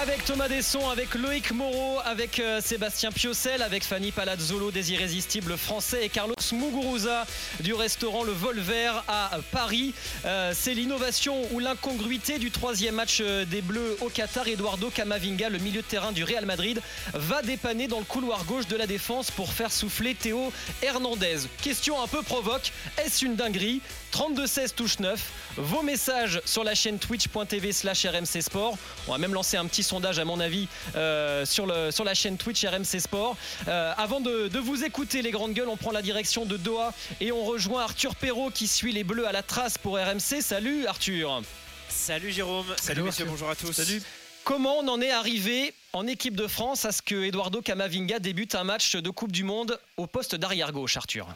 Avec 0.00 0.24
Thomas 0.24 0.48
Desson, 0.48 0.88
avec 0.88 1.14
Loïc 1.14 1.52
Moreau, 1.52 1.98
avec 2.06 2.40
euh, 2.40 2.62
Sébastien 2.62 3.12
Piocel, 3.12 3.60
avec 3.60 3.84
Fanny 3.84 4.12
Palazzolo 4.12 4.70
des 4.70 4.92
Irrésistibles 4.92 5.58
Français 5.58 6.06
et 6.06 6.08
Carlos 6.08 6.34
Muguruza 6.52 7.26
du 7.60 7.74
restaurant 7.74 8.24
Le 8.24 8.32
Vol 8.32 8.60
Vert 8.60 9.04
à 9.08 9.30
Paris. 9.52 9.92
Euh, 10.24 10.52
c'est 10.54 10.72
l'innovation 10.72 11.36
ou 11.52 11.58
l'incongruité 11.58 12.38
du 12.38 12.50
troisième 12.50 12.94
match 12.94 13.18
euh, 13.20 13.44
des 13.44 13.60
Bleus 13.60 13.98
au 14.00 14.08
Qatar. 14.08 14.48
Eduardo 14.48 14.88
Camavinga, 14.88 15.50
le 15.50 15.58
milieu 15.58 15.82
de 15.82 15.86
terrain 15.86 16.12
du 16.12 16.24
Real 16.24 16.46
Madrid, 16.46 16.80
va 17.12 17.42
dépanner 17.42 17.86
dans 17.86 17.98
le 17.98 18.06
couloir 18.06 18.46
gauche 18.46 18.68
de 18.68 18.76
la 18.76 18.86
défense 18.86 19.30
pour 19.30 19.52
faire 19.52 19.70
souffler 19.70 20.14
Théo 20.14 20.50
Hernandez. 20.80 21.40
Question 21.60 22.02
un 22.02 22.06
peu 22.06 22.22
provoque, 22.22 22.72
est-ce 23.04 23.26
une 23.26 23.36
dinguerie? 23.36 23.82
32-16 24.12 24.74
touche 24.74 24.98
9. 24.98 25.20
Vos 25.56 25.82
messages 25.82 26.40
sur 26.44 26.64
la 26.64 26.74
chaîne 26.74 26.98
twitch.tv 26.98 27.72
slash 27.72 28.06
RMC 28.06 28.42
Sport. 28.42 28.76
On 29.08 29.12
va 29.12 29.18
même 29.18 29.34
lancer 29.34 29.56
un 29.56 29.66
petit 29.66 29.82
sondage 29.82 30.18
à 30.18 30.24
mon 30.24 30.40
avis 30.40 30.68
euh, 30.96 31.44
sur, 31.44 31.66
le, 31.66 31.90
sur 31.90 32.04
la 32.04 32.14
chaîne 32.14 32.36
Twitch 32.36 32.64
RMC 32.64 33.00
Sport. 33.00 33.36
Euh, 33.68 33.92
avant 33.96 34.20
de, 34.20 34.48
de, 34.48 34.58
vous 34.58 34.84
écouter 34.84 35.22
les 35.22 35.30
grandes 35.30 35.54
gueules, 35.54 35.68
on 35.68 35.76
prend 35.76 35.92
la 35.92 36.02
direction 36.02 36.44
de 36.44 36.56
Doha 36.56 36.92
et 37.20 37.32
on 37.32 37.44
rejoint 37.44 37.82
Arthur 37.82 38.14
Perrault 38.14 38.50
qui 38.50 38.66
suit 38.66 38.92
les 38.92 39.04
Bleus 39.04 39.26
à 39.26 39.32
la 39.32 39.42
trace 39.42 39.78
pour 39.78 39.96
RMC. 39.96 40.40
Salut 40.40 40.86
Arthur. 40.86 41.42
Salut 41.88 42.30
Jérôme. 42.30 42.66
Salut, 42.66 42.78
Salut 42.82 43.02
messieurs, 43.02 43.24
bonjour 43.26 43.50
à 43.50 43.56
tous. 43.56 43.72
Salut. 43.72 44.02
Comment 44.44 44.78
on 44.78 44.88
en 44.88 45.00
est 45.00 45.10
arrivé 45.10 45.74
en 45.92 46.06
équipe 46.06 46.34
de 46.34 46.46
France 46.46 46.84
à 46.84 46.92
ce 46.92 47.02
que 47.02 47.24
Eduardo 47.24 47.60
Camavinga 47.60 48.18
débute 48.18 48.54
un 48.54 48.64
match 48.64 48.96
de 48.96 49.10
Coupe 49.10 49.32
du 49.32 49.44
Monde 49.44 49.78
au 49.96 50.06
poste 50.06 50.34
d'arrière 50.34 50.72
gauche, 50.72 50.96
Arthur? 50.96 51.28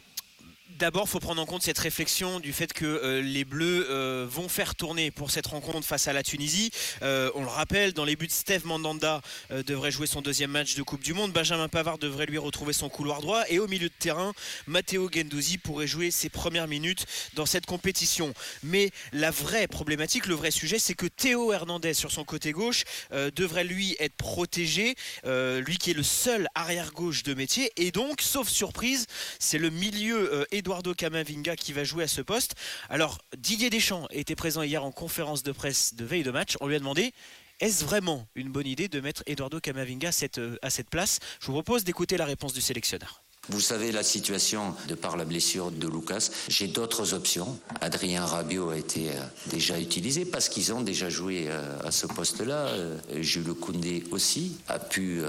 D'abord, 0.84 1.05
il 1.06 1.12
faut 1.12 1.19
prendre 1.19 1.41
en 1.41 1.47
compte 1.47 1.62
cette 1.62 1.79
réflexion 1.79 2.41
du 2.41 2.52
fait 2.52 2.74
que 2.74 2.84
euh, 2.84 3.23
les 3.23 3.47
Bleus 3.47 3.87
euh, 3.88 4.27
vont 4.29 4.51
faire 4.51 4.74
tourner 4.74 5.10
pour 5.10 5.30
cette 5.30 5.47
rencontre 5.47 5.87
face 5.87 6.09
à 6.09 6.12
la 6.12 6.23
Tunisie. 6.23 6.70
Euh, 7.01 7.30
on 7.34 7.41
le 7.41 7.48
rappelle, 7.48 7.95
dans 7.95 8.05
les 8.05 8.16
buts, 8.16 8.29
Steve 8.29 8.66
Mandanda 8.66 9.23
devrait 9.66 9.91
jouer 9.91 10.07
son 10.07 10.20
deuxième 10.20 10.51
match 10.51 10.74
de 10.74 10.83
Coupe 10.83 11.02
du 11.02 11.15
Monde. 11.15 11.33
Benjamin 11.33 11.68
Pavard 11.68 11.96
devrait 11.96 12.26
lui 12.26 12.37
retrouver 12.37 12.74
son 12.74 12.91
couloir 12.91 13.23
droit. 13.23 13.45
Et 13.49 13.59
au 13.59 13.66
milieu 13.66 13.88
de 13.88 13.95
terrain, 13.99 14.35
Matteo 14.66 15.09
Gendouzi 15.10 15.57
pourrait 15.57 15.87
jouer 15.87 16.10
ses 16.10 16.29
premières 16.29 16.68
minutes 16.68 17.07
dans 17.32 17.46
cette 17.46 17.65
compétition. 17.65 18.35
Mais 18.63 18.91
la 19.15 19.30
vraie 19.30 19.69
problématique, 19.69 20.26
le 20.26 20.35
vrai 20.35 20.51
sujet, 20.51 20.79
c'est 20.79 20.93
que 20.93 21.07
Théo 21.07 21.51
Hernandez 21.54 21.95
sur 21.95 22.13
son 22.13 22.24
côté 22.24 22.52
gauche 22.52 22.85
devrait 23.10 23.65
lui 23.65 23.96
être 24.01 24.16
protégé, 24.16 24.96
lui 25.24 25.79
qui 25.79 25.93
est 25.93 25.95
le 25.95 26.02
seul 26.02 26.46
arrière 26.54 26.93
gauche 26.93 27.23
de 27.23 27.32
métier. 27.32 27.73
Et 27.76 27.91
donc, 27.91 28.21
sauf 28.21 28.48
surprise, 28.48 29.07
c'est 29.38 29.57
le 29.57 29.71
milieu 29.71 30.46
Eduardo 30.74 30.92
Camavinga 30.92 31.54
qui 31.54 31.72
va 31.72 31.84
jouer 31.84 32.02
à 32.02 32.08
ce 32.08 32.20
poste. 32.20 32.56
Alors, 32.90 33.18
Didier 33.38 33.70
Deschamps 33.70 34.08
était 34.10 34.34
présent 34.34 34.62
hier 34.62 34.82
en 34.82 34.90
conférence 34.90 35.44
de 35.44 35.52
presse 35.52 35.94
de 35.94 36.04
veille 36.04 36.24
de 36.24 36.32
match. 36.32 36.56
On 36.60 36.66
lui 36.66 36.74
a 36.74 36.80
demandé 36.80 37.12
est-ce 37.60 37.84
vraiment 37.84 38.26
une 38.34 38.50
bonne 38.50 38.66
idée 38.66 38.88
de 38.88 38.98
mettre 39.00 39.22
Eduardo 39.26 39.60
Camavinga 39.60 40.08
à 40.08 40.12
cette, 40.12 40.40
cette 40.68 40.90
place? 40.90 41.20
Je 41.38 41.46
vous 41.46 41.52
propose 41.52 41.84
d'écouter 41.84 42.16
la 42.16 42.24
réponse 42.24 42.54
du 42.54 42.60
sélectionneur. 42.60 43.22
Vous 43.50 43.60
savez 43.60 43.92
la 43.92 44.02
situation 44.02 44.74
de 44.88 44.96
par 44.96 45.16
la 45.16 45.24
blessure 45.24 45.70
de 45.70 45.86
Lucas. 45.86 46.30
J'ai 46.48 46.66
d'autres 46.66 47.14
options. 47.14 47.56
Adrien 47.80 48.24
Rabiot 48.24 48.70
a 48.70 48.76
été 48.76 49.10
euh, 49.10 49.20
déjà 49.46 49.78
utilisé 49.78 50.24
parce 50.24 50.48
qu'ils 50.48 50.72
ont 50.72 50.80
déjà 50.80 51.08
joué 51.08 51.45
euh, 51.46 51.78
à 51.84 51.92
ce 51.92 52.08
poste-là. 52.08 52.66
Euh, 52.66 52.98
Jules 53.20 53.54
Koundé 53.54 54.02
aussi 54.10 54.56
a 54.66 54.80
pu 54.80 55.22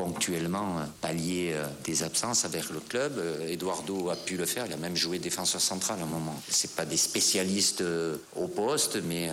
ponctuellement 0.00 0.76
pallier 1.02 1.54
des 1.84 2.02
absences 2.02 2.46
avec 2.46 2.70
le 2.70 2.80
club. 2.80 3.12
Eduardo 3.46 4.08
a 4.08 4.16
pu 4.16 4.38
le 4.38 4.46
faire, 4.46 4.64
il 4.66 4.72
a 4.72 4.78
même 4.78 4.96
joué 4.96 5.18
défenseur 5.18 5.60
central 5.60 5.98
à 6.00 6.04
un 6.04 6.06
moment. 6.06 6.40
C'est 6.48 6.74
pas 6.74 6.86
des 6.86 6.96
spécialistes 6.96 7.84
au 8.34 8.48
poste, 8.48 8.98
mais 9.04 9.28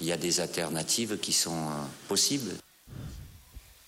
il 0.00 0.06
y 0.06 0.12
a 0.12 0.16
des 0.16 0.40
alternatives 0.40 1.18
qui 1.18 1.34
sont 1.34 1.68
possibles. 2.08 2.52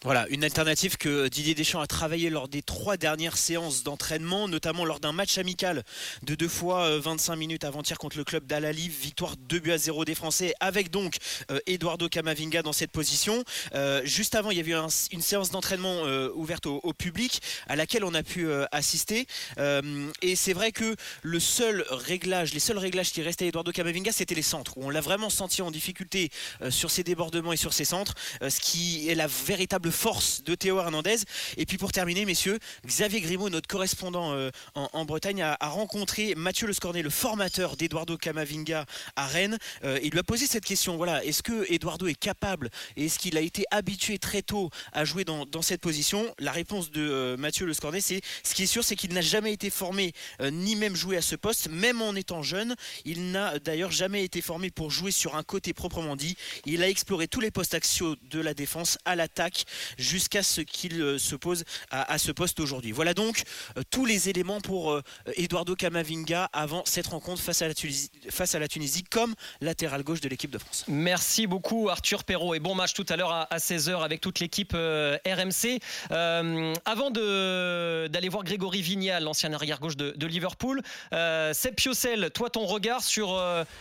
Voilà, 0.05 0.27
une 0.29 0.45
alternative 0.45 0.99
que 0.99 1.29
Didier 1.29 1.55
Deschamps 1.55 1.81
a 1.81 1.87
travaillé 1.87 2.29
lors 2.29 2.47
des 2.47 2.61
trois 2.61 2.99
dernières 2.99 3.39
séances 3.39 3.85
d'entraînement, 3.85 4.49
notamment 4.49 4.85
lors 4.85 5.01
d'un 5.01 5.13
match 5.13 5.39
amical 5.39 5.83
de 6.23 6.35
deux 6.35 6.49
fois 6.49 6.99
25 6.99 7.37
minutes 7.37 7.65
avant-hier 7.65 7.97
contre 7.97 8.19
le 8.19 8.25
club 8.25 8.45
d'Al-Ali, 8.45 8.91
victoire 8.91 9.39
2 9.39 9.59
buts 9.61 9.73
à 9.73 9.79
0 9.79 10.05
des 10.05 10.15
Français, 10.15 10.53
avec 10.61 10.91
donc 10.91 11.17
euh, 11.51 11.59
Eduardo 11.67 12.11
Camavinga 12.11 12.61
dans 12.61 12.75
cette 12.75 12.91
position. 12.91 13.45
Euh, 13.75 14.03
juste 14.05 14.35
avant, 14.35 14.51
il 14.51 14.59
y 14.59 14.61
avait 14.61 14.75
un, 14.75 14.89
une 15.11 15.23
séance 15.23 15.51
d'entraînement 15.51 16.05
euh, 16.05 16.29
ouverte 16.35 16.67
au, 16.67 16.93
public 16.93 17.41
à 17.67 17.75
laquelle 17.75 18.05
on 18.05 18.13
a 18.13 18.23
pu 18.23 18.47
euh, 18.47 18.67
assister. 18.73 19.27
Euh, 19.57 20.11
et 20.21 20.37
c'est 20.37 20.53
vrai 20.53 20.71
que 20.71 20.97
le 21.23 21.41
seul 21.41 21.83
réglage, 21.89 22.53
les 22.53 22.61
seuls 22.61 22.77
réglages 22.77 23.11
qui 23.11 23.23
restaient 23.23 23.47
à 23.47 23.49
Eduardo 23.49 23.73
Camavinga, 23.73 24.13
c'était 24.13 24.35
les 24.35 24.43
centres, 24.43 24.77
où 24.77 24.85
on 24.85 24.91
l'a 24.91 25.01
vraiment 25.01 25.31
senti 25.31 25.63
en 25.63 25.71
difficulté 25.71 26.29
euh, 26.61 26.71
sur 26.71 26.91
ses 26.91 27.05
débordements 27.05 27.55
et 27.55 27.57
sur 27.57 27.73
ses 27.73 27.87
centres, 27.87 28.15
ce 28.47 28.61
qui 28.61 29.09
est 29.09 29.15
la 29.15 29.29
véritable 29.29 29.94
force 29.95 30.43
de 30.45 30.55
Théo 30.55 30.79
Hernandez. 30.79 31.17
Et 31.57 31.65
puis 31.65 31.79
pour 31.79 31.93
terminer, 31.93 32.25
messieurs, 32.25 32.59
Xavier 32.87 33.21
Grimaud, 33.21 33.49
notre 33.49 33.69
correspondant 33.69 34.33
euh, 34.33 34.51
en, 34.75 35.05
Bretagne, 35.05 35.43
a, 35.43 35.57
rencontré 35.63 36.35
Mathieu 36.35 36.67
Le 36.67 36.73
Scornet, 36.73 37.03
le 37.03 37.11
formateur 37.11 37.77
d'Eduardo 37.77 38.17
Camavinga 38.17 38.85
à 39.17 39.27
Rennes. 39.27 39.59
Euh, 39.85 39.99
il 40.03 40.11
lui 40.11 40.19
a 40.19 40.23
posé 40.23 40.47
cette 40.47 40.65
question 40.65 40.97
voilà, 40.97 41.25
est-ce 41.25 41.43
que 41.43 41.71
Eduardo 41.73 42.07
est 42.07 42.19
capable 42.19 42.71
et 42.97 43.07
est-ce 43.07 43.19
qu'il 43.19 43.37
a 43.39 43.41
été 43.41 43.65
habitué 43.71 44.19
très 44.19 44.43
tôt 44.43 44.71
à 44.93 45.05
jouer 45.05 45.25
dans, 45.25 45.47
cette 45.63 45.81
position? 45.81 46.35
La 46.39 46.53
réponse 46.53 46.91
de 46.91 47.01
euh, 47.01 47.37
Mathieu 47.37 47.67
Le 47.67 47.73
Scornet, 47.73 48.01
c'est 48.01 48.21
ce 48.43 48.55
qui 48.55 48.65
est 48.65 48.67
sûr, 48.67 48.85
c'est 48.85 48.97
qu'il 48.97 49.15
n'a 49.15 49.21
jamais 49.21 49.53
été 49.53 49.71
formé 49.71 50.13
ni 50.43 50.77
même 50.77 50.97
joué 50.97 51.17
à 51.17 51.23
ce 51.23 51.37
poste, 51.37 51.69
même 51.71 52.03
en 52.03 52.15
étant 52.15 52.43
jeune. 52.43 52.75
Il 53.05 53.31
n'a 53.31 53.59
d'ailleurs 53.59 53.93
jamais 53.93 54.25
été 54.25 54.41
formé 54.41 54.71
pour 54.71 54.91
jouer 54.91 55.11
sur 55.11 55.37
un 55.37 55.43
côté 55.43 55.73
proprement 55.73 56.17
dit. 56.17 56.37
Il 56.67 56.83
a 56.83 56.89
exploré 56.89 57.29
tous 57.29 57.41
les 57.41 57.51
postes 57.51 57.75
axiaux 57.75 58.17
de 58.31 58.41
la 58.41 58.55
défense 58.55 58.99
à 59.05 59.17
l'attaque 59.17 59.65
jusqu'à 59.99 60.43
ce 60.43 60.61
qu'il 60.61 61.01
euh, 61.01 61.19
se 61.19 61.37
pose 61.37 61.65
à, 61.91 62.19
ce 62.19 62.33
poste 62.33 62.61
aujourd'hui. 62.61 62.93
Voilà 62.93 63.15
donc 63.15 63.43
euh, 63.77 63.83
tous 63.91 64.07
les 64.07 64.29
éléments 64.29 64.61
pour 64.61 64.93
euh, 64.93 65.03
Eduardo 65.37 65.75
Camavinga 65.75 66.49
avant 66.53 66.83
cette 66.85 67.07
rencontre 67.07 67.43
face 67.43 67.63
à 67.63 67.69
la 67.69 67.75
Tunisie, 67.75 68.11
face 68.31 68.55
à 68.55 68.59
la 68.59 68.69
Tunisie 68.69 69.05
comme 69.05 69.35
latéral 69.61 70.03
gauche 70.03 70.21
de 70.21 70.29
l'équipe 70.29 70.51
de 70.51 70.59
France. 70.59 70.85
Merci 70.89 71.47
beaucoup 71.47 71.89
Arthur 71.89 72.25
Perrault 72.25 72.55
et 72.55 72.61
bon 72.61 72.75
match 72.75 72.95
tout 72.95 73.07
à 73.09 73.17
l'heure 73.17 73.33
à, 73.33 73.43
à 73.53 73.59
16h 73.59 74.03
avec 74.03 74.21
toute 74.21 74.41
l'équipe 74.41 74.73
RMC. 74.73 75.81
Avant 76.11 77.11
d'aller 77.11 78.29
voir 78.29 78.45
Grégory 78.45 78.83
Vignal, 78.83 79.25
l'ancien 79.25 79.53
arrière 79.53 79.81
gauche 79.81 79.97
de, 79.97 80.27
Liverpool, 80.27 80.81
euh, 81.13 81.53
Seb 81.53 81.75
Piocel, 81.75 82.31
toi 82.33 82.51
ton 82.51 82.65
regard 82.65 83.03
sur 83.03 83.39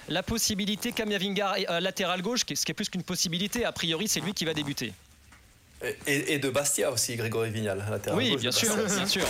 la 0.10 0.24
possibilité 0.24 0.92
Camavinga 0.92 1.80
latéral 1.80 2.22
gauche, 2.22 2.42
ce 2.42 2.66
qui 2.66 2.72
est 2.72 2.76
plus 2.76 2.90
qu'une 2.90 3.04
possibilité, 3.04 3.66
a 3.66 3.72
priori 3.72 4.08
c'est 4.08 4.20
lui 4.20 4.34
qui 4.34 4.46
va 4.46 4.54
débuter. 4.54 4.94
Et, 6.08 6.34
et, 6.34 6.40
de 6.40 6.50
Bastia 6.50 6.92
aussi, 6.92 7.16
Grégory 7.16 7.50
Vignal. 7.50 7.84
Oui, 8.14 8.38
bien 8.38 8.52
sûr, 8.52 8.76
bien 8.96 9.06
sûr. 9.06 9.26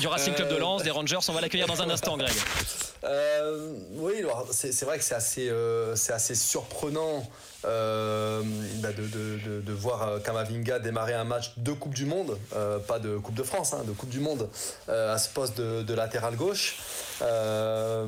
Du 0.00 0.06
Racing 0.06 0.34
Club 0.34 0.48
de 0.48 0.56
Lens, 0.56 0.82
des 0.82 0.90
Rangers, 0.90 1.18
on 1.28 1.32
va 1.32 1.40
l'accueillir 1.40 1.66
dans 1.66 1.80
un 1.80 1.90
instant, 1.90 2.16
Greg. 2.16 2.34
Euh, 3.04 3.72
oui, 3.92 4.24
c'est 4.50 4.84
vrai 4.84 4.98
que 4.98 5.04
c'est 5.04 5.14
assez, 5.14 5.48
euh, 5.48 5.94
assez 6.08 6.34
surprenant 6.34 7.26
euh, 7.66 8.42
bah 8.76 8.92
de, 8.92 9.02
de, 9.02 9.38
de, 9.44 9.60
de, 9.60 9.72
voir 9.72 10.22
Kamavinga 10.22 10.78
démarrer 10.78 11.14
un 11.14 11.24
match 11.24 11.52
de 11.56 11.72
Coupe 11.72 11.94
du 11.94 12.04
Monde, 12.04 12.38
euh, 12.54 12.78
pas 12.78 12.98
de 13.00 13.16
Coupe 13.16 13.34
de 13.34 13.42
France, 13.42 13.72
hein, 13.72 13.82
de 13.84 13.92
Coupe 13.92 14.10
du 14.10 14.20
Monde, 14.20 14.48
euh, 14.88 15.14
à 15.14 15.18
ce 15.18 15.28
poste 15.30 15.60
de, 15.60 15.94
latéral 15.94 16.36
gauche. 16.36 16.78
Euh, 17.22 18.06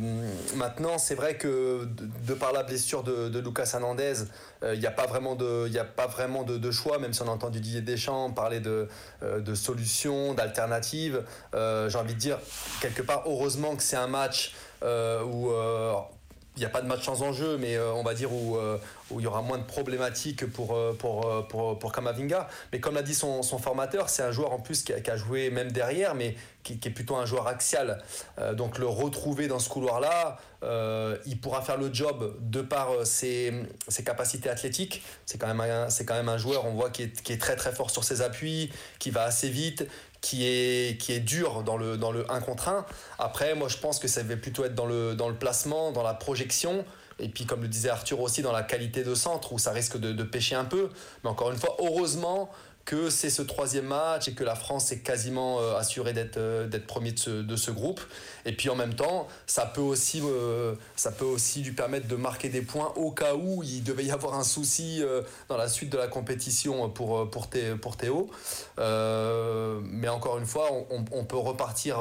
maintenant, 0.54 0.98
c'est 0.98 1.14
vrai 1.14 1.36
que 1.36 1.88
de, 2.26 2.34
par 2.34 2.52
la 2.52 2.62
blessure 2.62 3.02
de, 3.02 3.38
Lucas 3.38 3.70
Hernandez, 3.74 4.14
il 4.62 4.78
n'y 4.78 4.86
a 4.86 4.90
pas 4.90 5.06
vraiment 5.06 5.34
de, 5.34 5.70
a 5.78 5.84
pas 5.84 6.06
vraiment 6.06 6.42
de, 6.42 6.70
choix, 6.70 6.98
même 6.98 7.12
si 7.12 7.22
on 7.22 7.28
a 7.28 7.30
entendu 7.30 7.60
Didier 7.60 7.80
Deschamps 7.80 8.30
parler 8.32 8.60
de, 8.60 8.88
de 9.22 9.54
solutions, 9.54 10.34
d'alternatives. 10.34 11.22
J'ai 11.52 11.98
envie 11.98 12.14
de 12.14 12.18
dire, 12.18 12.38
quelque 12.80 13.02
part, 13.02 13.22
heureusement 13.26 13.76
que 13.76 13.82
c'est 13.82 13.96
un 13.96 14.08
match 14.08 14.54
où 14.82 15.50
il 16.58 16.62
n'y 16.62 16.66
a 16.66 16.70
pas 16.70 16.82
de 16.82 16.88
match 16.88 17.04
sans 17.04 17.22
enjeu, 17.22 17.56
mais 17.56 17.76
euh, 17.76 17.92
on 17.92 18.02
va 18.02 18.14
dire 18.14 18.32
où, 18.32 18.56
euh, 18.56 18.78
où 19.10 19.20
il 19.20 19.22
y 19.22 19.26
aura 19.26 19.42
moins 19.42 19.58
de 19.58 19.62
problématiques 19.62 20.44
pour, 20.46 20.74
euh, 20.74 20.92
pour, 20.92 21.78
pour, 21.78 21.92
Kamavinga. 21.92 22.48
Mais 22.72 22.80
comme 22.80 22.96
l'a 22.96 23.02
dit 23.02 23.14
son, 23.14 23.44
son 23.44 23.58
formateur, 23.58 24.08
c'est 24.08 24.24
un 24.24 24.32
joueur 24.32 24.52
en 24.52 24.58
plus 24.58 24.82
qui 24.82 24.92
a, 24.92 25.16
joué 25.16 25.50
même 25.50 25.70
derrière, 25.70 26.16
mais 26.16 26.34
qui, 26.64 26.80
est 26.84 26.90
plutôt 26.90 27.16
un 27.16 27.24
joueur 27.24 27.46
axial. 27.46 28.02
Donc 28.54 28.78
le 28.78 28.86
retrouver 28.86 29.48
dans 29.48 29.58
ce 29.58 29.70
couloir-là, 29.70 30.38
il 31.24 31.40
pourra 31.40 31.62
faire 31.62 31.78
le 31.78 31.92
job 31.94 32.36
de 32.40 32.60
par 32.60 33.06
ses, 33.06 33.54
ses 33.86 34.04
capacités 34.04 34.50
athlétiques. 34.50 35.02
C'est 35.24 35.38
quand, 35.38 35.46
même 35.46 35.60
un, 35.60 35.88
quand 36.06 36.14
même 36.14 36.28
un 36.28 36.36
joueur, 36.36 36.66
on 36.66 36.74
voit, 36.74 36.90
qui 36.90 37.04
est, 37.04 37.22
qui 37.22 37.32
est 37.32 37.40
très 37.40 37.56
très 37.56 37.72
fort 37.72 37.90
sur 37.90 38.04
ses 38.04 38.20
appuis, 38.20 38.70
qui 38.98 39.10
va 39.10 39.22
assez 39.22 39.48
vite, 39.48 39.86
qui 40.20 40.46
est, 40.46 41.00
qui 41.00 41.12
est 41.12 41.20
dur 41.20 41.62
dans 41.62 41.76
le, 41.76 41.96
dans 41.96 42.12
le 42.12 42.30
1 42.30 42.40
contre 42.40 42.68
1. 42.68 42.84
Après, 43.18 43.54
moi, 43.54 43.68
je 43.68 43.76
pense 43.76 43.98
que 43.98 44.08
ça 44.08 44.22
va 44.22 44.36
plutôt 44.36 44.64
être 44.64 44.74
dans 44.74 44.86
le, 44.86 45.14
dans 45.14 45.28
le 45.28 45.34
placement, 45.34 45.92
dans 45.92 46.02
la 46.02 46.14
projection. 46.14 46.84
Et 47.20 47.28
puis, 47.28 47.46
comme 47.46 47.62
le 47.62 47.68
disait 47.68 47.90
Arthur 47.90 48.20
aussi, 48.20 48.42
dans 48.42 48.52
la 48.52 48.62
qualité 48.62 49.02
de 49.02 49.14
centre, 49.14 49.52
où 49.52 49.58
ça 49.58 49.72
risque 49.72 49.98
de, 49.98 50.12
de 50.12 50.22
pêcher 50.22 50.54
un 50.54 50.64
peu. 50.64 50.90
Mais 51.22 51.30
encore 51.30 51.50
une 51.50 51.58
fois, 51.58 51.76
heureusement 51.80 52.50
que 52.88 53.10
c'est 53.10 53.28
ce 53.28 53.42
troisième 53.42 53.84
match 53.84 54.28
et 54.28 54.32
que 54.32 54.44
la 54.44 54.54
France 54.54 54.92
est 54.92 55.00
quasiment 55.00 55.60
euh, 55.60 55.76
assurée 55.76 56.14
d'être 56.14 56.38
euh, 56.38 56.66
premier 56.86 57.12
de 57.12 57.56
ce, 57.56 57.70
groupe. 57.70 58.00
Et 58.46 58.52
puis 58.52 58.70
en 58.70 58.76
même 58.76 58.94
temps, 58.94 59.28
ça 59.46 59.66
peut, 59.66 59.82
aussi, 59.82 60.22
euh, 60.24 60.74
ça 60.96 61.12
peut 61.12 61.26
aussi 61.26 61.62
lui 61.62 61.72
permettre 61.72 62.08
de 62.08 62.16
marquer 62.16 62.48
des 62.48 62.62
points 62.62 62.94
au 62.96 63.10
cas 63.10 63.34
où 63.34 63.62
il 63.62 63.84
devait 63.84 64.06
y 64.06 64.10
avoir 64.10 64.36
un 64.36 64.42
souci 64.42 65.02
dans 65.50 65.58
la 65.58 65.68
suite 65.68 65.90
de 65.90 65.98
la 65.98 66.08
compétition 66.08 66.88
pour 66.88 67.48
Théo. 67.98 68.30
mais 68.78 70.08
encore 70.08 70.38
une 70.38 70.46
fois, 70.46 70.70
on, 70.88 71.04
on 71.12 71.24
peut 71.24 71.36
repartir 71.36 71.98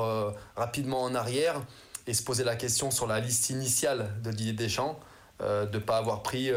rapidement 0.56 1.04
en 1.04 1.14
arrière 1.16 1.62
et 2.08 2.14
se 2.14 2.24
poser 2.24 2.46
la 2.46 2.56
question 2.56 2.92
sur 2.92 3.08
la 3.08 3.20
liste 3.20 3.50
initiale 3.50 4.10
de 4.24 4.32
Didier 4.32 4.54
Deschamps. 4.54 4.98
de 5.42 5.68
ne 5.70 5.80
pas 5.80 5.98
avoir 5.98 6.24
pris 6.24 6.50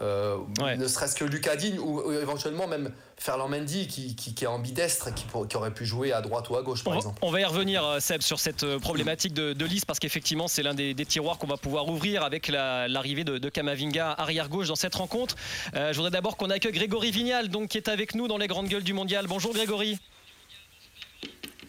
ne 0.00 0.88
serait-ce 0.88 1.14
que 1.14 1.24
Lucas 1.24 1.56
Digne 1.56 1.78
ou, 1.78 2.12
éventuellement 2.12 2.66
même 2.66 2.92
Ferland 3.20 3.50
Mendy 3.50 3.86
qui, 3.86 4.16
qui, 4.16 4.44
est 4.44 4.46
ambidestre, 4.46 5.12
qui, 5.14 5.24
qui, 5.48 5.56
aurait 5.56 5.74
pu 5.74 5.84
jouer 5.84 6.12
à 6.12 6.22
droite 6.22 6.48
ou 6.48 6.56
à 6.56 6.62
gauche 6.62 6.82
par 6.82 6.94
on, 6.94 6.96
exemple. 6.96 7.18
On 7.20 7.30
va 7.30 7.40
y 7.40 7.44
revenir 7.44 7.84
euh, 7.84 8.00
Seb 8.00 8.22
sur 8.22 8.40
cette 8.40 8.62
euh, 8.62 8.78
problématique 8.78 9.34
de, 9.34 9.52
de 9.52 9.64
liste 9.66 9.84
parce 9.84 9.98
qu'effectivement 9.98 10.48
c'est 10.48 10.62
l'un 10.62 10.72
des, 10.72 10.94
tiroirs 11.04 11.36
qu'on 11.36 11.46
va 11.46 11.58
pouvoir 11.58 11.86
ouvrir 11.88 12.24
avec 12.24 12.48
l'arrivée 12.48 13.24
de, 13.24 13.36
de, 13.36 13.48
Kamavinga 13.50 14.12
arrière 14.12 14.48
gauche 14.48 14.68
dans 14.68 14.76
cette 14.76 14.94
rencontre. 14.94 15.36
Euh, 15.74 15.92
je 15.92 15.96
voudrais 15.96 16.10
d'abord 16.10 16.38
qu'on 16.38 16.48
accueille 16.48 16.72
Grégory 16.72 17.10
Vignal 17.10 17.48
donc, 17.48 17.68
qui 17.68 17.76
est 17.76 17.88
avec 17.88 18.14
nous 18.14 18.26
dans 18.26 18.38
les 18.38 18.46
grandes 18.46 18.68
gueules 18.68 18.84
du 18.84 18.94
mondial. 18.94 19.26
Bonjour 19.26 19.52
Grégory. 19.52 19.98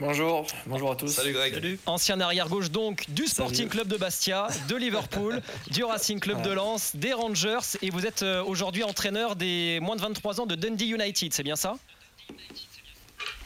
Bonjour, 0.02 0.48
bonjour 0.66 0.92
à 0.94 0.96
tous. 0.96 1.10
Salut 1.10 1.32
Greg. 1.32 1.54
Salut. 1.54 1.80
Ancien 1.86 2.20
arrière-gauche 2.20 2.72
donc 2.72 3.06
du 3.10 3.28
Sporting 3.28 3.70
Club 3.70 3.88
de 3.88 3.98
Bastia, 3.98 4.48
de 4.68 4.76
Liverpool, 4.76 5.44
du 5.70 5.84
Racing 5.84 6.20
Club 6.20 6.42
de 6.42 6.50
Lens, 6.50 6.96
des 6.96 7.14
Rangers 7.14 7.78
et 7.84 7.92
vous 7.92 8.08
êtes 8.08 8.24
euh, 8.24 8.44
aujourd'hui 8.44 8.84
entraîneur 8.84 9.36
des 9.36 9.80
moins 9.80 9.96
de 9.96 10.02
23 10.02 10.42
ans 10.42 10.48
de 10.48 10.56
Dundee 10.56 10.88
United, 10.88 11.32
c'est 11.34 11.44
bien 11.44 11.56
ça? 11.56 11.76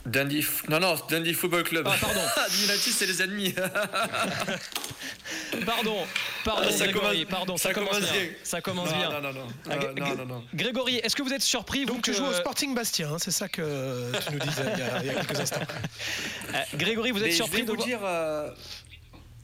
Dundee, 0.06 0.46
non, 0.70 0.80
non, 0.80 0.96
Dundee 1.10 1.34
Football 1.34 1.64
Club. 1.64 1.88
Ah, 1.90 1.96
pardon. 2.00 2.20
United, 2.64 2.94
c'est 2.94 3.08
les 3.08 3.24
ennemis. 3.24 3.56
pardon, 5.66 6.06
pardon, 6.44 6.70
ça 6.70 6.86
Grégory, 6.86 7.26
commence, 7.26 7.32
pardon, 7.32 7.58
ça, 7.58 7.74
commence 7.74 8.02
bien. 8.02 8.30
Ça 8.44 8.62
commence 8.62 8.92
non, 8.92 8.98
bien. 8.98 9.10
Non, 9.10 9.22
non, 9.22 9.34
non. 9.34 9.48
Ah, 9.68 9.78
non, 9.78 10.16
non, 10.16 10.26
non. 10.26 10.44
Grégory, 10.54 10.98
est-ce 10.98 11.16
que 11.16 11.24
vous 11.24 11.34
êtes 11.34 11.42
surpris 11.42 11.86
Donc 11.86 11.96
vous 11.96 12.02
tu 12.04 12.12
que... 12.12 12.18
joues 12.18 12.26
au 12.26 12.34
Sporting 12.34 12.76
Bastien, 12.76 13.14
hein, 13.14 13.18
c'est 13.20 13.32
ça 13.32 13.50
que 13.50 14.12
tu 14.28 14.34
nous 14.34 14.40
disais 14.40 14.62
il 14.74 14.80
y 14.80 14.84
a, 14.84 15.02
il 15.02 15.08
y 15.08 15.10
a 15.10 15.16
quelques 15.16 15.40
instants. 15.40 15.62
Euh, 16.54 16.62
Grégory, 16.76 17.10
vous 17.10 17.18
êtes 17.20 17.26
Mais 17.26 17.32
surpris 17.32 17.62
je 17.62 17.64
vais 17.64 17.72
de 17.72 17.78
vous 17.78 17.84
dire, 17.84 18.02
euh, 18.04 18.52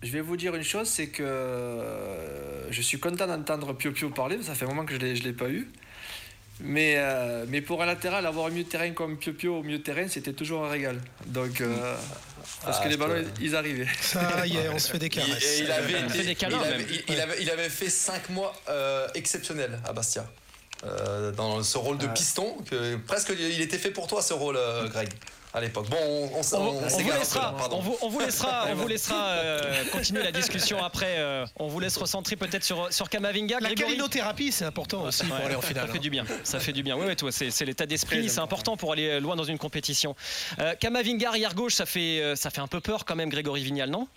je 0.03 0.11
vais 0.11 0.21
vous 0.21 0.37
dire 0.37 0.55
une 0.55 0.63
chose, 0.63 0.87
c'est 0.87 1.07
que 1.07 1.23
euh, 1.23 2.71
je 2.71 2.81
suis 2.81 2.99
content 2.99 3.25
d'entendre 3.25 3.73
Pio 3.73 3.91
Pio 3.91 4.11
parler. 4.11 4.37
Ça 4.43 4.53
fait 4.53 4.65
un 4.65 4.69
moment 4.69 4.85
que 4.85 4.93
je 4.93 4.99
ne 5.03 5.13
l'ai 5.13 5.33
pas 5.33 5.49
eu. 5.49 5.71
Mais, 6.63 6.95
euh, 6.97 7.45
mais 7.47 7.61
pour 7.61 7.81
un 7.81 7.85
latéral, 7.85 8.25
avoir 8.25 8.45
un 8.47 8.49
milieu 8.49 8.63
de 8.63 8.69
terrain 8.69 8.91
comme 8.91 9.17
Pio 9.17 9.33
Pio 9.33 9.57
au 9.59 9.63
milieu 9.63 9.79
de 9.79 9.83
terrain, 9.83 10.07
c'était 10.07 10.33
toujours 10.33 10.65
un 10.65 10.69
régal. 10.69 11.01
Donc, 11.25 11.59
euh, 11.61 11.95
parce 12.63 12.77
Ah, 12.79 12.83
que 12.83 12.89
les 12.89 12.97
ballons, 12.97 13.23
Ça 13.49 13.57
arrivaient. 13.59 13.87
Ça 13.99 14.45
y 14.45 14.57
est, 14.57 14.69
on 14.69 14.77
se 14.79 14.91
fait 14.91 14.99
des 14.99 15.09
caresses. 15.09 15.59
il 15.59 15.71
avait, 15.71 15.99
été- 16.01 16.09
fait 16.09 16.23
des 16.23 16.35
câlins, 16.35 16.59
il, 16.61 16.67
avait, 16.67 16.77
même. 16.77 16.87
il- 16.89 17.03
il 17.13 17.19
avait- 17.21 17.41
il 17.41 17.49
avait 17.49 17.69
fait 17.69 17.89
5 17.89 18.29
mois 18.29 18.53
euh, 18.69 19.07
exceptionnels 19.15 19.79
à 19.87 19.93
Bastia. 19.93 20.25
Euh, 20.83 21.31
dans 21.31 21.61
ce 21.63 21.77
rôle 21.77 21.97
de 21.99 22.07
Ouais. 22.07 22.13
piston, 22.13 22.57
que 22.69 22.95
presque 22.97 23.31
il 23.39 23.61
était 23.61 23.77
fait 23.77 23.91
pour 23.91 24.07
toi 24.07 24.21
ce 24.21 24.33
rôle, 24.33 24.57
euh, 24.57 24.87
Greg, 24.87 25.09
à 25.53 25.61
l'époque. 25.61 25.89
Bon, 25.89 25.97
on, 26.01 26.37
on, 26.37 26.39
s- 26.39 26.53
On, 26.53 26.59
on 26.59 26.69
on 26.69 26.87
vous 26.87 27.11
peu 27.11 27.17
laissera, 27.17 27.55
on 27.71 27.79
vous, 27.79 27.97
on 28.01 28.09
vous 28.09 28.19
laissera, 28.19 28.65
on 28.71 28.75
vous 28.75 28.87
laissera 28.87 29.27
euh, 29.31 29.83
continuer 29.91 30.23
la 30.23 30.31
discussion 30.31 30.83
après. 30.83 31.15
euh, 31.17 31.45
on 31.57 31.67
vous 31.67 31.79
laisse 31.79 31.97
recentrer 31.97 32.35
peut-être 32.35 32.63
sur, 32.63 32.91
sur 32.93 33.09
Kamavinga. 33.09 33.59
La 33.59 33.73
calinothérapie, 33.73 34.51
c'est 34.51 34.65
important 34.65 35.03
aussi 35.03 35.25
pour 35.25 35.35
aller 35.35 35.55
en 35.55 35.61
finale. 35.61 35.85
Ça 35.87 35.91
fait 35.91 35.97
hein. 35.97 36.01
du 36.01 36.09
bien. 36.09 36.25
Ça 36.43 36.59
fait 36.59 36.73
du 36.73 36.83
bien. 36.83 36.95
Oui, 36.97 37.05
ouais, 37.05 37.15
toi, 37.15 37.31
c'est, 37.31 37.65
l'état 37.65 37.85
d'esprit. 37.85 38.29
C'est 38.29 38.39
important 38.39 38.77
pour 38.77 38.91
aller 38.93 39.19
loin 39.19 39.35
dans 39.35 39.43
une 39.43 39.57
compétition. 39.57 40.15
Euh, 40.59 40.73
Kamavinga 40.79 41.27
arrière 41.29 41.53
gauche, 41.55 41.73
ça 41.75 41.85
fait, 41.85 42.21
euh, 42.21 42.35
ça 42.35 42.49
fait 42.49 42.61
un 42.61 42.67
peu 42.67 42.79
peur 42.81 43.05
quand 43.05 43.15
même, 43.15 43.29
Grégory 43.29 43.63
Vignal, 43.63 43.89
non? 43.89 44.07